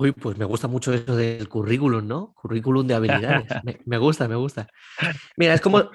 Uy, 0.00 0.12
pues 0.12 0.38
me 0.38 0.46
gusta 0.46 0.66
mucho 0.66 0.94
eso 0.94 1.14
del 1.14 1.46
currículum, 1.46 2.08
¿no? 2.08 2.32
Currículum 2.32 2.86
de 2.86 2.94
habilidades. 2.94 3.44
Me, 3.84 3.98
gusta, 3.98 4.26
me 4.28 4.34
gusta. 4.34 4.66
Mira, 5.36 5.52
es 5.52 5.60
como, 5.60 5.90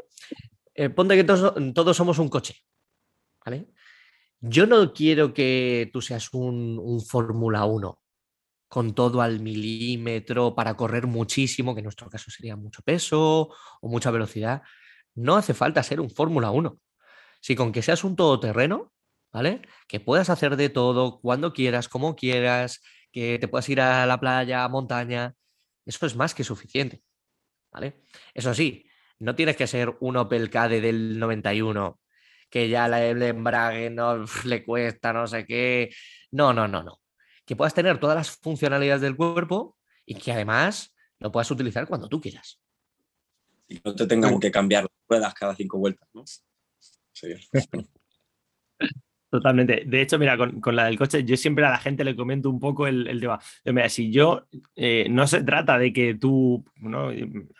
eh, 0.75 0.89
ponte 0.89 1.15
que 1.15 1.23
todos, 1.23 1.97
somos 1.97 2.19
un 2.19 2.29
coche, 2.29 2.55
¿vale? 3.43 3.67
Yo 4.41 4.67
no 4.67 4.93
quiero 4.93 5.33
que 5.33 5.89
tú 5.91 6.03
seas 6.03 6.31
un, 6.33 6.77
un 6.79 7.01
Fórmula 7.01 7.65
1 7.65 7.99
con 8.67 8.93
todo 8.93 9.23
al 9.23 9.39
milímetro 9.39 10.53
para 10.53 10.75
correr 10.75 11.07
muchísimo, 11.07 11.73
que 11.73 11.79
en 11.79 11.85
nuestro 11.85 12.07
caso 12.07 12.29
sería 12.29 12.55
mucho 12.55 12.83
peso 12.83 13.49
o 13.81 13.89
mucha 13.89 14.11
velocidad. 14.11 14.61
No 15.15 15.35
hace 15.35 15.55
falta 15.55 15.81
ser 15.81 15.99
un 15.99 16.11
Fórmula 16.11 16.51
1. 16.51 16.77
Si 17.41 17.55
con 17.55 17.71
que 17.71 17.81
seas 17.81 18.03
un 18.03 18.15
todoterreno, 18.15 18.93
¿vale? 19.33 19.63
Que 19.87 19.99
puedas 19.99 20.29
hacer 20.29 20.57
de 20.57 20.69
todo, 20.69 21.19
cuando 21.21 21.53
quieras, 21.53 21.89
como 21.89 22.15
quieras, 22.15 22.83
que 23.15 23.39
te 23.39 23.47
puedas 23.47 23.69
ir 23.69 23.79
a 23.79 24.05
la 24.05 24.19
playa, 24.19 24.65
a 24.65 24.67
montaña, 24.67 25.33
eso 25.85 26.05
es 26.05 26.17
más 26.17 26.35
que 26.35 26.43
suficiente. 26.43 27.01
¿vale? 27.71 28.01
Eso 28.33 28.53
sí, 28.53 28.85
no 29.19 29.35
tienes 29.35 29.55
que 29.55 29.67
ser 29.67 29.95
un 30.01 30.17
Opel 30.17 30.49
Cade 30.49 30.81
del 30.81 31.17
91, 31.17 32.01
que 32.49 32.67
ya 32.67 32.87
el 32.87 33.23
embrague 33.23 33.89
no 33.89 34.25
le 34.43 34.65
cuesta 34.65 35.13
no 35.13 35.27
sé 35.27 35.45
qué. 35.45 35.95
No, 36.31 36.51
no, 36.51 36.67
no, 36.67 36.83
no. 36.83 36.99
que 37.45 37.55
puedas 37.55 37.73
tener 37.73 38.01
todas 38.01 38.17
las 38.17 38.31
funcionalidades 38.31 39.01
del 39.01 39.15
cuerpo 39.15 39.77
y 40.05 40.15
que 40.15 40.33
además 40.33 40.93
lo 41.19 41.31
puedas 41.31 41.49
utilizar 41.49 41.87
cuando 41.87 42.09
tú 42.09 42.19
quieras. 42.19 42.59
Y 43.69 43.79
no 43.81 43.95
te 43.95 44.07
tengan 44.07 44.41
que 44.41 44.51
cambiar 44.51 44.83
las 44.83 44.91
ruedas 45.07 45.33
cada 45.33 45.55
cinco 45.55 45.77
vueltas, 45.77 46.09
¿no? 46.13 46.25
Sí. 47.13 47.33
Totalmente. 49.35 49.83
De 49.85 50.01
hecho, 50.01 50.17
mira, 50.17 50.37
con, 50.37 50.75
la 50.77 50.85
del 50.85 50.97
coche, 50.97 51.25
yo 51.25 51.35
siempre 51.35 51.65
a 51.65 51.69
la 51.69 51.77
gente 51.77 52.05
le 52.05 52.15
comento 52.15 52.49
un 52.49 52.57
poco 52.57 52.87
el, 52.87 53.19
tema. 53.19 53.37
Mira, 53.65 53.89
si 53.89 54.09
yo 54.09 54.47
eh, 54.77 55.07
no 55.09 55.27
se 55.27 55.43
trata 55.43 55.77
de 55.77 55.91
que 55.91 56.15
tú, 56.15 56.63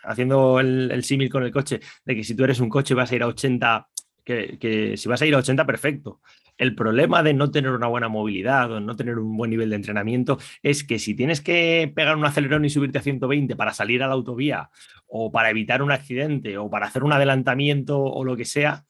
haciendo 0.02 0.58
el, 0.58 0.90
el 0.90 1.04
símil 1.04 1.28
con 1.28 1.42
el 1.42 1.52
coche, 1.52 1.80
de 2.06 2.16
que 2.16 2.24
si 2.24 2.34
tú 2.34 2.44
eres 2.44 2.60
un 2.60 2.70
coche 2.70 2.94
vas 2.94 3.12
a 3.12 3.14
ir 3.14 3.22
a 3.22 3.26
80, 3.26 3.88
que, 4.24 4.56
que, 4.58 4.96
si 4.96 5.06
vas 5.06 5.20
a 5.20 5.26
ir 5.26 5.34
a 5.34 5.38
80, 5.38 5.66
perfecto. 5.66 6.22
El 6.56 6.74
problema 6.74 7.22
de 7.22 7.34
no 7.34 7.50
tener 7.50 7.72
una 7.72 7.88
buena 7.88 8.08
movilidad 8.08 8.72
o 8.72 8.80
no 8.80 8.96
tener 8.96 9.18
un 9.18 9.36
buen 9.36 9.50
nivel 9.50 9.68
de 9.68 9.76
entrenamiento 9.76 10.38
es 10.62 10.82
que 10.82 10.98
si 10.98 11.12
tienes 11.14 11.42
que 11.42 11.92
pegar 11.94 12.16
un 12.16 12.24
acelerón 12.24 12.64
y 12.64 12.70
subirte 12.70 12.96
a 12.96 13.02
120 13.02 13.54
para 13.54 13.74
salir 13.74 14.02
a 14.02 14.06
la 14.06 14.14
autovía 14.14 14.70
o 15.06 15.30
para 15.30 15.50
evitar 15.50 15.82
un 15.82 15.92
accidente 15.92 16.56
o 16.56 16.70
para 16.70 16.86
hacer 16.86 17.04
un 17.04 17.12
adelantamiento 17.12 18.02
o 18.02 18.24
lo 18.24 18.34
que 18.34 18.46
sea, 18.46 18.86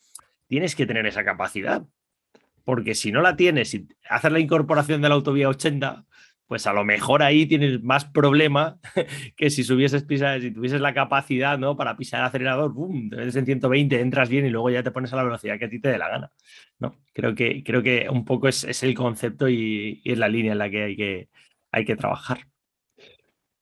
tienes 0.47 0.77
que 0.77 0.87
tener 0.87 1.05
esa 1.07 1.25
capacidad 1.25 1.85
porque 2.67 2.97
si 2.97 3.13
no 3.13 3.23
la 3.23 3.37
tienes 3.37 3.73
y 3.75 3.87
haces 4.11 4.33
la 4.33 4.41
incorporación 4.41 5.01
de 5.01 5.09
la 5.09 5.15
autovía 5.15 5.49
80, 5.49 6.05
pues 6.49 6.67
a 6.67 6.73
lo 6.73 6.85
mejor 6.85 7.23
ahí 7.23 7.47
tienes 7.47 7.81
más 7.81 8.07
problema 8.07 8.81
que 9.37 9.51
si 9.51 9.63
subieses 9.63 10.03
pisar, 10.03 10.41
si 10.41 10.51
tuvieses 10.51 10.81
la 10.81 10.93
capacidad 10.93 11.59
¿no? 11.59 11.77
para 11.77 11.97
pisar 11.97 12.19
el 12.19 12.27
acelerador, 12.27 12.73
¡boom! 12.73 13.09
te 13.09 13.17
ves 13.17 13.37
en 13.37 13.47
120, 13.47 14.01
entras 14.01 14.29
bien 14.29 14.47
y 14.47 14.51
luego 14.51 14.69
ya 14.71 14.83
te 14.83 14.91
pones 14.91 15.13
a 15.13 15.17
la 15.17 15.23
velocidad 15.23 15.61
que 15.61 15.67
a 15.67 15.71
ti 15.71 15.79
te 15.81 15.91
dé 15.91 15.97
la 15.97 16.09
gana. 16.09 16.33
¿no? 16.81 16.99
Creo, 17.13 17.37
que, 17.37 17.63
creo 17.63 17.85
que 17.85 18.09
un 18.11 18.25
poco 18.25 18.49
es, 18.49 18.65
es 18.65 18.83
el 18.83 18.95
concepto 18.95 19.49
y, 19.49 20.01
y, 20.03 20.11
es 20.11 20.19
la 20.19 20.29
línea 20.29 20.51
en 20.51 20.59
la 20.59 20.69
que 20.69 20.83
hay 20.83 20.97
que, 20.97 21.29
hay 21.71 21.85
que 21.85 21.95
trabajar. 21.95 22.49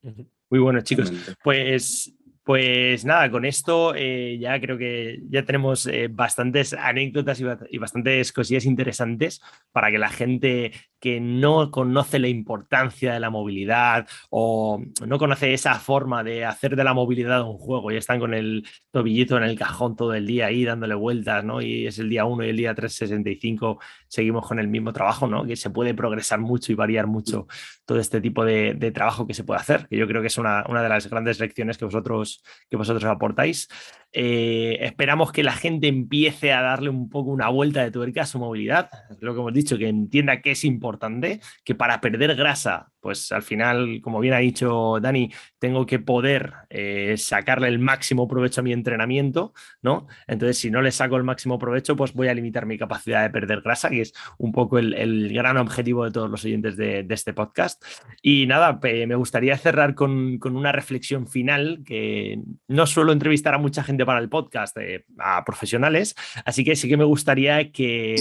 Muy 0.00 0.60
bueno, 0.60 0.80
chicos. 0.80 1.12
Pues 1.42 2.10
pues 2.44 3.06
nada, 3.06 3.30
con 3.30 3.46
esto 3.46 3.94
eh, 3.96 4.36
ya 4.38 4.60
creo 4.60 4.76
que 4.76 5.20
ya 5.30 5.44
tenemos 5.46 5.86
eh, 5.86 6.08
bastantes 6.10 6.74
anécdotas 6.74 7.40
y, 7.40 7.78
bastantes 7.78 8.32
cosillas 8.32 8.66
interesantes 8.66 9.40
para 9.72 9.90
que 9.90 9.98
la 9.98 10.10
gente 10.10 10.72
que 11.00 11.20
no 11.20 11.70
conoce 11.70 12.18
la 12.18 12.28
importancia 12.28 13.14
de 13.14 13.20
la 13.20 13.30
movilidad 13.30 14.06
o 14.30 14.82
no 15.06 15.18
conoce 15.18 15.54
esa 15.54 15.74
forma 15.78 16.22
de 16.22 16.44
hacer 16.44 16.76
de 16.76 16.84
la 16.84 16.94
movilidad 16.94 17.42
un 17.42 17.58
juego 17.58 17.92
y 17.92 17.96
están 17.96 18.20
con 18.20 18.32
el 18.34 18.66
tobillito 18.90 19.36
en 19.36 19.42
el 19.44 19.58
cajón 19.58 19.96
todo 19.96 20.14
el 20.14 20.26
día 20.26 20.46
ahí 20.46 20.64
dándole 20.64 20.94
vueltas, 20.94 21.44
¿no? 21.44 21.60
Y 21.60 21.86
es 21.86 21.98
el 21.98 22.08
día 22.08 22.24
1 22.24 22.44
y 22.44 22.48
el 22.48 22.56
día 22.56 22.74
365 22.74 23.80
seguimos 24.08 24.46
con 24.46 24.58
el 24.58 24.68
mismo 24.68 24.92
trabajo, 24.92 25.26
¿no? 25.26 25.44
Que 25.44 25.56
se 25.56 25.70
puede 25.70 25.92
progresar 25.92 26.40
mucho 26.40 26.72
y 26.72 26.74
variar 26.74 27.06
mucho 27.06 27.48
todo 27.84 27.98
este 28.00 28.20
tipo 28.20 28.44
de, 28.44 28.74
trabajo 28.94 29.26
que 29.26 29.34
se 29.34 29.44
puede 29.44 29.60
hacer, 29.60 29.86
que 29.88 29.96
yo 29.96 30.06
creo 30.06 30.20
que 30.20 30.28
es 30.28 30.38
una, 30.38 30.64
una 30.68 30.82
de 30.82 30.88
las 30.88 31.10
grandes 31.10 31.38
lecciones 31.40 31.76
que 31.76 31.84
vosotros, 31.84 32.33
que 32.70 32.76
vosotros 32.76 33.04
aportáis. 33.04 33.68
Eh, 34.16 34.78
esperamos 34.80 35.32
que 35.32 35.42
la 35.42 35.52
gente 35.52 35.88
empiece 35.88 36.52
a 36.52 36.62
darle 36.62 36.88
un 36.88 37.10
poco 37.10 37.30
una 37.30 37.48
vuelta 37.48 37.82
de 37.82 37.90
tuerca 37.90 38.22
a 38.22 38.26
su 38.26 38.38
movilidad, 38.38 38.88
lo 39.20 39.34
que 39.34 39.40
hemos 39.40 39.52
dicho, 39.52 39.76
que 39.76 39.88
entienda 39.88 40.40
que 40.40 40.52
es 40.52 40.64
importante, 40.64 41.40
que 41.64 41.74
para 41.74 42.00
perder 42.00 42.36
grasa 42.36 42.92
pues 43.04 43.32
al 43.32 43.42
final, 43.42 44.00
como 44.00 44.18
bien 44.18 44.32
ha 44.32 44.38
dicho 44.38 44.98
Dani, 44.98 45.30
tengo 45.58 45.84
que 45.84 45.98
poder 45.98 46.54
eh, 46.70 47.16
sacarle 47.18 47.68
el 47.68 47.78
máximo 47.78 48.26
provecho 48.26 48.62
a 48.62 48.64
mi 48.64 48.72
entrenamiento, 48.72 49.52
¿no? 49.82 50.06
Entonces, 50.26 50.56
si 50.56 50.70
no 50.70 50.80
le 50.80 50.90
saco 50.90 51.18
el 51.18 51.22
máximo 51.22 51.58
provecho, 51.58 51.96
pues 51.96 52.14
voy 52.14 52.28
a 52.28 52.34
limitar 52.34 52.64
mi 52.64 52.78
capacidad 52.78 53.22
de 53.22 53.28
perder 53.28 53.60
grasa, 53.60 53.90
que 53.90 54.00
es 54.00 54.14
un 54.38 54.52
poco 54.52 54.78
el, 54.78 55.30
gran 55.34 55.58
objetivo 55.58 56.06
de 56.06 56.12
todos 56.12 56.30
los 56.30 56.46
oyentes 56.46 56.78
de, 56.78 57.06
este 57.10 57.34
podcast. 57.34 57.84
Y 58.22 58.46
nada, 58.46 58.80
me 58.82 59.14
gustaría 59.16 59.58
cerrar 59.58 59.94
con, 59.94 60.40
una 60.42 60.72
reflexión 60.72 61.28
final, 61.28 61.82
que 61.84 62.40
no 62.68 62.86
suelo 62.86 63.12
entrevistar 63.12 63.52
a 63.52 63.58
mucha 63.58 63.84
gente 63.84 64.03
para 64.04 64.20
el 64.20 64.28
podcast, 64.28 64.76
eh, 64.78 65.04
a 65.18 65.44
profesionales, 65.44 66.14
así 66.44 66.64
que 66.64 66.76
sí 66.76 66.88
que 66.88 66.96
me 66.96 67.04
gustaría 67.04 67.70
que 67.72 68.16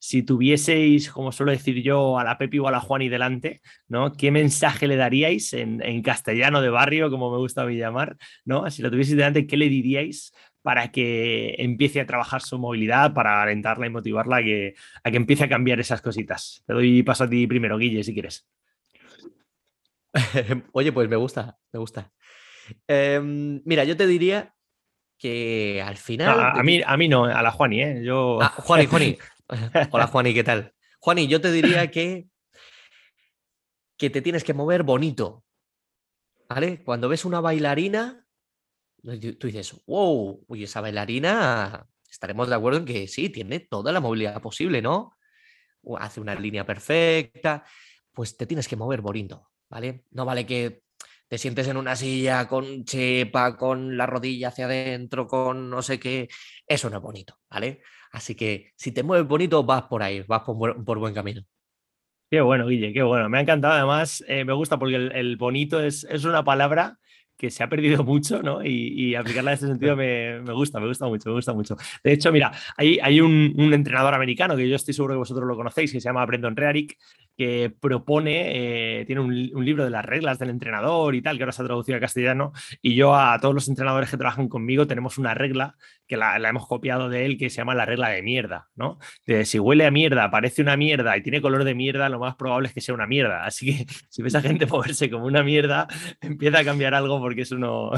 si 0.00 0.22
tuvieseis, 0.22 1.10
como 1.10 1.30
suelo 1.30 1.52
decir 1.52 1.82
yo, 1.82 2.18
a 2.18 2.24
la 2.24 2.38
Pepi 2.38 2.58
o 2.58 2.66
a 2.66 2.70
la 2.72 2.80
Juani 2.80 3.10
delante, 3.10 3.60
¿no? 3.86 4.12
¿Qué 4.12 4.30
mensaje 4.30 4.88
le 4.88 4.96
daríais 4.96 5.52
en, 5.52 6.02
castellano 6.02 6.62
de 6.62 6.70
barrio, 6.70 7.10
como 7.10 7.30
me 7.30 7.36
gusta 7.36 7.62
a 7.62 7.66
mí 7.66 7.76
llamar, 7.76 8.16
¿no? 8.46 8.68
Si 8.70 8.80
lo 8.80 8.90
tuvieseis 8.90 9.16
delante, 9.16 9.46
¿qué 9.46 9.58
le 9.58 9.68
diríais 9.68 10.32
para 10.62 10.90
que 10.90 11.54
empiece 11.58 12.00
a 12.00 12.06
trabajar 12.06 12.40
su 12.40 12.58
movilidad, 12.58 13.12
para 13.12 13.42
alentarla 13.42 13.86
y 13.86 13.90
motivarla 13.90 14.38
a 14.38 14.42
que, 14.42 14.74
a 15.04 15.10
que 15.10 15.16
empiece 15.18 15.44
a 15.44 15.48
cambiar 15.50 15.78
esas 15.80 16.00
cositas? 16.00 16.64
Te 16.66 16.72
doy 16.72 17.02
paso 17.02 17.24
a 17.24 17.28
ti 17.28 17.46
primero, 17.46 17.76
Guille, 17.76 18.02
si 18.02 18.14
quieres. 18.14 18.48
Oye, 20.72 20.92
pues 20.92 21.10
me 21.10 21.16
gusta, 21.16 21.58
me 21.72 21.78
gusta. 21.78 22.10
Em, 22.88 23.60
mira, 23.66 23.84
yo 23.84 23.96
te 23.98 24.06
diría 24.06 24.54
que 25.20 25.82
al 25.84 25.98
final. 25.98 26.40
a, 26.40 26.62
mí, 26.62 26.80
a 26.84 26.96
mí 26.96 27.06
no, 27.06 27.24
a 27.24 27.42
la 27.42 27.50
Juani, 27.50 27.82
¿eh? 27.82 28.02
Yo... 28.02 28.38
Ah, 28.40 28.48
Juani, 28.56 28.86
Juani, 28.86 29.18
Hola, 29.90 30.06
Juani, 30.06 30.34
¿qué 30.34 30.42
tal? 30.42 30.72
Juani, 30.98 31.28
yo 31.28 31.40
te 31.40 31.52
diría 31.52 31.90
que, 31.90 32.26
que 33.98 34.10
te 34.10 34.22
tienes 34.22 34.42
que 34.42 34.54
mover 34.54 34.82
bonito. 34.82 35.44
¿Vale? 36.48 36.82
Cuando 36.82 37.08
ves 37.08 37.24
una 37.24 37.40
bailarina, 37.40 38.26
tú 39.38 39.46
dices, 39.46 39.76
wow, 39.86 40.44
uy, 40.48 40.64
esa 40.64 40.80
bailarina, 40.80 41.86
estaremos 42.10 42.48
de 42.48 42.54
acuerdo 42.54 42.80
en 42.80 42.84
que 42.86 43.06
sí, 43.06 43.28
tiene 43.28 43.60
toda 43.60 43.92
la 43.92 44.00
movilidad 44.00 44.40
posible, 44.40 44.82
¿no? 44.82 45.16
Hace 45.98 46.20
una 46.20 46.34
línea 46.34 46.66
perfecta, 46.66 47.64
pues 48.12 48.36
te 48.36 48.46
tienes 48.46 48.66
que 48.66 48.76
mover 48.76 49.00
bonito, 49.00 49.50
¿vale? 49.68 50.06
No 50.10 50.24
vale 50.24 50.44
que 50.44 50.82
te 51.30 51.38
sientes 51.38 51.68
en 51.68 51.76
una 51.76 51.94
silla 51.94 52.48
con 52.48 52.84
chepa, 52.84 53.56
con 53.56 53.96
la 53.96 54.04
rodilla 54.04 54.48
hacia 54.48 54.64
adentro, 54.64 55.28
con 55.28 55.70
no 55.70 55.80
sé 55.80 56.00
qué, 56.00 56.28
eso 56.66 56.90
no 56.90 56.96
es 56.96 57.02
bonito, 57.02 57.38
¿vale? 57.48 57.82
Así 58.10 58.34
que 58.34 58.72
si 58.74 58.90
te 58.90 59.04
mueves 59.04 59.28
bonito, 59.28 59.62
vas 59.62 59.84
por 59.84 60.02
ahí, 60.02 60.24
vas 60.26 60.42
por, 60.42 60.98
buen 60.98 61.14
camino. 61.14 61.42
Qué 62.28 62.40
bueno, 62.40 62.66
Guille, 62.66 62.92
qué 62.92 63.04
bueno. 63.04 63.28
Me 63.28 63.38
ha 63.38 63.42
encantado. 63.42 63.74
Además, 63.74 64.24
eh, 64.26 64.44
me 64.44 64.52
gusta 64.54 64.76
porque 64.76 64.96
el, 64.96 65.36
bonito 65.36 65.80
es, 65.80 66.04
es, 66.10 66.24
una 66.24 66.42
palabra 66.42 66.98
que 67.36 67.48
se 67.48 67.62
ha 67.62 67.68
perdido 67.68 68.02
mucho, 68.04 68.42
¿no? 68.42 68.64
Y, 68.64 69.14
aplicarla 69.14 69.52
en 69.52 69.54
este 69.54 69.66
sentido 69.68 69.94
me, 69.94 70.40
gusta, 70.52 70.80
me 70.80 70.88
gusta 70.88 71.06
mucho, 71.06 71.28
me 71.28 71.36
gusta 71.36 71.52
mucho. 71.52 71.76
De 72.02 72.12
hecho, 72.12 72.32
mira, 72.32 72.50
hay, 72.76 72.98
hay 73.00 73.20
un, 73.20 73.54
un, 73.56 73.72
entrenador 73.72 74.14
americano 74.14 74.56
que 74.56 74.68
yo 74.68 74.74
estoy 74.74 74.94
seguro 74.94 75.14
que 75.14 75.18
vosotros 75.18 75.46
lo 75.46 75.54
conocéis, 75.54 75.92
que 75.92 76.00
se 76.00 76.08
llama 76.08 76.26
Brendan 76.26 76.56
Rearick, 76.56 76.98
que 77.40 77.70
propone, 77.70 79.00
eh, 79.00 79.04
tiene 79.06 79.22
un, 79.22 79.64
libro 79.64 79.82
de 79.82 79.88
las 79.88 80.04
reglas 80.04 80.38
del 80.38 80.50
entrenador 80.50 81.14
y 81.14 81.22
tal, 81.22 81.38
que 81.38 81.44
ahora 81.44 81.52
se 81.52 81.62
ha 81.62 81.64
traducido 81.64 81.96
a 81.96 82.00
castellano, 82.00 82.52
y 82.82 82.94
yo 82.94 83.14
a 83.16 83.38
todos 83.40 83.54
los 83.54 83.66
entrenadores 83.66 84.10
que 84.10 84.18
trabajan 84.18 84.46
conmigo 84.46 84.86
tenemos 84.86 85.16
una 85.16 85.32
regla 85.32 85.74
que 86.10 86.18
la, 86.18 86.36
hemos 86.36 86.66
copiado 86.66 87.08
de 87.08 87.24
él, 87.24 87.38
que 87.38 87.48
se 87.48 87.58
llama 87.58 87.74
la 87.74 87.86
regla 87.86 88.08
de 88.08 88.20
mierda, 88.20 88.68
¿no? 88.74 88.98
De 89.26 89.44
si 89.44 89.60
huele 89.60 89.86
a 89.86 89.92
mierda, 89.92 90.28
parece 90.28 90.60
una 90.60 90.76
mierda 90.76 91.16
y 91.16 91.22
tiene 91.22 91.40
color 91.40 91.62
de 91.62 91.74
mierda, 91.74 92.08
lo 92.08 92.18
más 92.18 92.34
probable 92.34 92.66
es 92.66 92.74
que 92.74 92.80
sea 92.80 92.96
una 92.96 93.06
mierda. 93.06 93.44
Así 93.44 93.66
que 93.66 93.86
si 94.10 94.20
ves 94.20 94.34
a 94.34 94.42
gente 94.42 94.66
moverse 94.66 95.08
como 95.08 95.24
una 95.24 95.44
mierda, 95.44 95.86
empieza 96.20 96.58
a 96.58 96.64
cambiar 96.64 96.94
algo 96.94 97.20
porque 97.20 97.42
eso 97.42 97.56
no, 97.58 97.92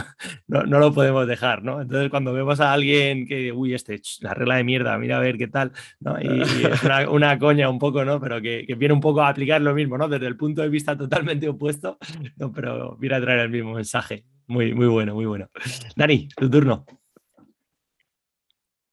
no, 0.47 0.79
lo 0.79 0.93
podemos 0.93 1.27
dejar, 1.27 1.65
¿no? 1.65 1.81
Entonces 1.81 2.11
cuando 2.11 2.35
vemos 2.35 2.61
a 2.61 2.73
alguien 2.73 3.27
que, 3.27 3.51
uy, 3.51 3.75
este, 3.75 4.01
la 4.21 4.35
regla 4.35 4.57
de 4.57 4.65
mierda, 4.65 4.99
mira 4.99 5.17
a 5.17 5.21
ver 5.21 5.39
qué 5.39 5.49
tal, 5.49 5.73
¿no? 5.99 6.21
Y, 6.21 6.43
es 6.43 6.83
una, 7.09 7.39
coña 7.39 7.71
un 7.71 7.79
poco, 7.79 8.05
¿no? 8.05 8.21
Pero 8.21 8.43
que, 8.43 8.67
que 8.67 8.75
viene 8.75 8.93
un 8.93 9.01
poco 9.01 9.23
a 9.23 9.32
aplicar 9.33 9.61
lo 9.61 9.75
mismo, 9.75 9.99
¿no? 9.99 10.09
Desde 10.09 10.27
el 10.27 10.37
punto 10.37 10.63
de 10.63 10.69
vista 10.69 10.97
totalmente 10.97 11.49
opuesto, 11.49 11.99
no, 12.37 12.53
pero 12.53 12.97
viene 12.97 13.17
a 13.17 13.21
traer 13.21 13.41
el 13.41 13.51
mismo 13.51 13.75
mensaje. 13.75 14.25
Muy, 14.47 14.75
muy 14.75 14.87
bueno, 14.87 15.15
muy 15.15 15.27
bueno. 15.27 15.51
Dani, 15.97 16.29
tu 16.29 16.51
turno. 16.51 16.85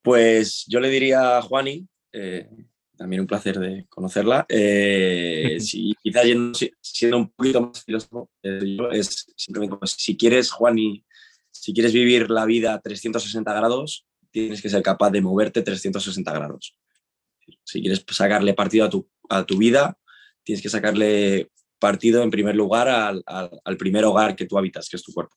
Pues 0.01 0.65
yo 0.67 0.79
le 0.79 0.89
diría 0.89 1.37
a 1.37 1.41
Juani, 1.41 1.87
eh, 2.13 2.49
también 2.97 3.21
un 3.21 3.27
placer 3.27 3.59
de 3.59 3.85
conocerla, 3.89 4.45
eh, 4.49 5.57
si, 5.59 5.95
quizás 6.01 6.25
siendo 6.81 7.17
un 7.17 7.29
poquito 7.29 7.61
más 7.61 7.83
filósofo, 7.83 8.29
eh, 8.43 8.77
es 8.91 9.31
simplemente 9.35 9.77
pues, 9.77 9.91
si 9.91 10.17
quieres, 10.17 10.51
Juani, 10.51 11.05
si 11.49 11.73
quieres 11.73 11.93
vivir 11.93 12.29
la 12.29 12.45
vida 12.45 12.73
a 12.73 12.81
360 12.81 13.53
grados, 13.53 14.05
tienes 14.31 14.61
que 14.61 14.69
ser 14.69 14.81
capaz 14.81 15.11
de 15.11 15.21
moverte 15.21 15.61
360 15.61 16.31
grados. 16.31 16.75
Si 17.63 17.81
quieres 17.81 18.03
sacarle 18.09 18.53
partido 18.53 18.85
a 18.85 18.89
tu, 18.89 19.09
a 19.29 19.45
tu 19.45 19.57
vida, 19.57 19.97
tienes 20.49 20.63
que 20.63 20.69
sacarle 20.69 21.51
partido 21.77 22.23
en 22.23 22.31
primer 22.31 22.55
lugar 22.55 22.87
al, 22.89 23.77
primer 23.77 24.03
hogar 24.03 24.35
que 24.35 24.47
tú 24.47 24.57
habitas, 24.57 24.89
que 24.89 24.97
es 24.97 25.03
tu 25.03 25.13
cuerpo. 25.13 25.35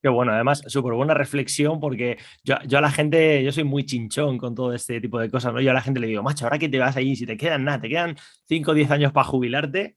Qué 0.00 0.08
bueno, 0.08 0.32
además, 0.32 0.62
súper 0.68 0.92
buena 0.92 1.12
reflexión 1.14 1.80
porque 1.80 2.18
yo, 2.44 2.54
yo, 2.68 2.78
a 2.78 2.80
la 2.80 2.92
gente, 2.92 3.42
yo 3.42 3.50
soy 3.50 3.64
muy 3.64 3.84
chinchón 3.84 4.38
con 4.38 4.54
todo 4.54 4.72
este 4.72 5.00
tipo 5.00 5.18
de 5.18 5.28
cosas, 5.28 5.52
¿no? 5.52 5.60
Yo 5.60 5.72
a 5.72 5.74
la 5.74 5.80
gente 5.80 5.98
le 5.98 6.06
digo, 6.06 6.22
macho, 6.22 6.44
ahora 6.44 6.60
que 6.60 6.68
te 6.68 6.78
vas 6.78 6.96
ahí, 6.96 7.16
si 7.16 7.26
te 7.26 7.36
quedan 7.36 7.64
nada, 7.64 7.80
te 7.80 7.88
quedan 7.88 8.16
5 8.46 8.70
o 8.70 8.74
10 8.74 8.92
años 8.92 9.12
para 9.12 9.26
jubilarte, 9.26 9.96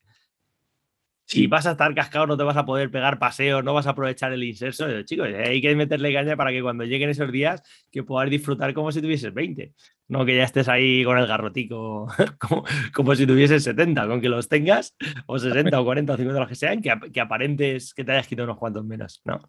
Si 1.25 1.47
vas 1.47 1.65
a 1.65 1.71
estar 1.71 1.93
cascado, 1.95 2.27
no 2.27 2.37
te 2.37 2.43
vas 2.43 2.55
a 2.55 2.65
poder 2.65 2.91
pegar 2.91 3.17
paseo, 3.17 3.63
no 3.63 3.73
vas 3.73 3.87
a 3.87 3.91
aprovechar 3.91 4.31
el 4.31 4.43
inserso. 4.43 5.01
Chicos, 5.03 5.27
hay 5.27 5.59
que 5.59 5.75
meterle 5.75 6.13
caña 6.13 6.37
para 6.37 6.51
que 6.51 6.61
cuando 6.61 6.83
lleguen 6.83 7.09
esos 7.09 7.31
días 7.31 7.61
que 7.91 8.03
puedas 8.03 8.29
disfrutar 8.29 8.73
como 8.73 8.91
si 8.91 9.01
tuvieses 9.01 9.33
20. 9.33 9.73
No 10.07 10.23
que 10.23 10.37
ya 10.37 10.43
estés 10.43 10.67
ahí 10.67 11.03
con 11.03 11.17
el 11.17 11.25
garrotico 11.25 12.07
como, 12.39 12.63
como 12.93 13.15
si 13.15 13.25
tuvieses 13.25 13.63
70, 13.63 14.07
con 14.07 14.21
que 14.21 14.29
los 14.29 14.47
tengas, 14.47 14.95
o 15.25 15.39
60 15.39 15.79
o 15.79 15.83
40 15.83 16.13
o 16.13 16.17
50, 16.17 16.39
los 16.39 16.49
que 16.49 16.55
sean, 16.55 16.81
que, 16.81 16.93
que 17.11 17.21
aparentes 17.21 17.93
que 17.93 18.03
te 18.03 18.11
hayas 18.11 18.27
quitado 18.27 18.45
unos 18.45 18.59
cuantos 18.59 18.85
menos. 18.85 19.21
No. 19.25 19.41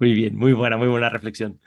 Muy 0.00 0.12
bien, 0.12 0.36
muy 0.36 0.52
buena, 0.52 0.76
muy 0.76 0.88
buena 0.88 1.08
reflexión. 1.08 1.60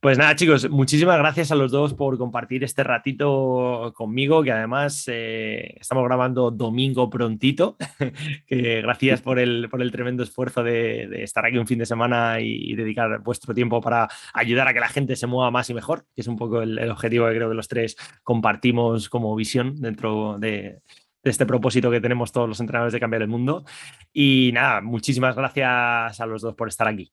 Pues 0.00 0.18
nada, 0.18 0.34
chicos, 0.34 0.68
muchísimas 0.68 1.16
gracias 1.16 1.52
a 1.52 1.54
los 1.54 1.70
dos 1.70 1.94
por 1.94 2.18
compartir 2.18 2.64
este 2.64 2.82
ratito 2.82 3.92
conmigo, 3.94 4.42
que 4.42 4.50
además 4.50 5.04
eh, 5.06 5.76
estamos 5.80 6.04
grabando 6.04 6.50
domingo 6.50 7.08
prontito. 7.08 7.76
gracias 8.48 9.22
por 9.22 9.38
el, 9.38 9.68
por 9.70 9.80
el 9.80 9.92
tremendo 9.92 10.24
esfuerzo 10.24 10.64
de, 10.64 11.22
estar 11.22 11.46
aquí 11.46 11.56
un 11.56 11.68
fin 11.68 11.78
de 11.78 11.86
semana 11.86 12.40
y, 12.40 12.74
dedicar 12.74 13.20
vuestro 13.20 13.54
tiempo 13.54 13.80
para 13.80 14.08
ayudar 14.34 14.66
a 14.66 14.74
que 14.74 14.80
la 14.80 14.88
gente 14.88 15.14
se 15.14 15.28
mueva 15.28 15.52
más 15.52 15.70
y 15.70 15.74
mejor, 15.74 16.04
que 16.16 16.22
es 16.22 16.26
un 16.26 16.36
poco 16.36 16.62
el, 16.62 16.90
objetivo 16.90 17.28
que 17.28 17.34
creo 17.36 17.48
que 17.48 17.54
los 17.54 17.68
tres 17.68 17.96
compartimos 18.24 19.08
como 19.08 19.34
visión 19.36 19.76
dentro 19.80 20.36
de, 20.38 20.80
de 21.22 21.30
este 21.30 21.46
propósito 21.46 21.92
que 21.92 22.00
tenemos 22.00 22.32
todos 22.32 22.48
los 22.48 22.58
entrenadores 22.60 22.92
de 22.92 23.00
cambiar 23.00 23.22
el 23.22 23.28
mundo. 23.28 23.64
Y 24.12 24.50
nada, 24.52 24.80
muchísimas 24.80 25.36
gracias 25.36 26.20
a 26.20 26.26
los 26.26 26.42
dos 26.42 26.54
por 26.54 26.68
estar 26.68 26.88
aquí. 26.88 27.12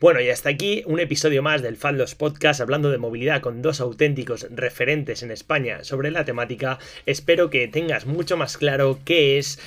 Bueno, 0.00 0.20
y 0.20 0.28
hasta 0.28 0.48
aquí 0.48 0.82
un 0.86 0.98
episodio 1.00 1.42
más 1.42 1.62
del 1.62 1.76
Fadlos 1.76 2.14
Podcast 2.14 2.60
hablando 2.60 2.90
de 2.90 2.98
movilidad 2.98 3.40
con 3.40 3.62
dos 3.62 3.80
auténticos 3.80 4.46
referentes 4.50 5.22
en 5.22 5.30
España 5.30 5.84
sobre 5.84 6.10
la 6.10 6.24
temática. 6.24 6.78
Espero 7.06 7.48
que 7.48 7.68
tengas 7.68 8.04
mucho 8.04 8.36
más 8.36 8.58
claro 8.58 8.98
qué 9.04 9.38
es 9.38 9.60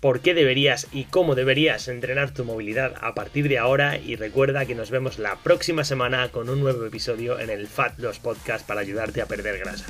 por 0.00 0.20
qué 0.20 0.34
deberías 0.34 0.88
y 0.92 1.04
cómo 1.04 1.34
deberías 1.34 1.88
entrenar 1.88 2.32
tu 2.32 2.44
movilidad 2.44 2.94
a 3.00 3.14
partir 3.14 3.48
de 3.48 3.58
ahora 3.58 3.98
y 3.98 4.16
recuerda 4.16 4.64
que 4.66 4.74
nos 4.74 4.90
vemos 4.90 5.18
la 5.18 5.36
próxima 5.36 5.84
semana 5.84 6.30
con 6.30 6.48
un 6.48 6.60
nuevo 6.60 6.84
episodio 6.86 7.38
en 7.38 7.50
el 7.50 7.66
Fat 7.66 7.94
Podcast 8.22 8.66
para 8.66 8.80
ayudarte 8.80 9.20
a 9.20 9.26
perder 9.26 9.58
grasa. 9.58 9.86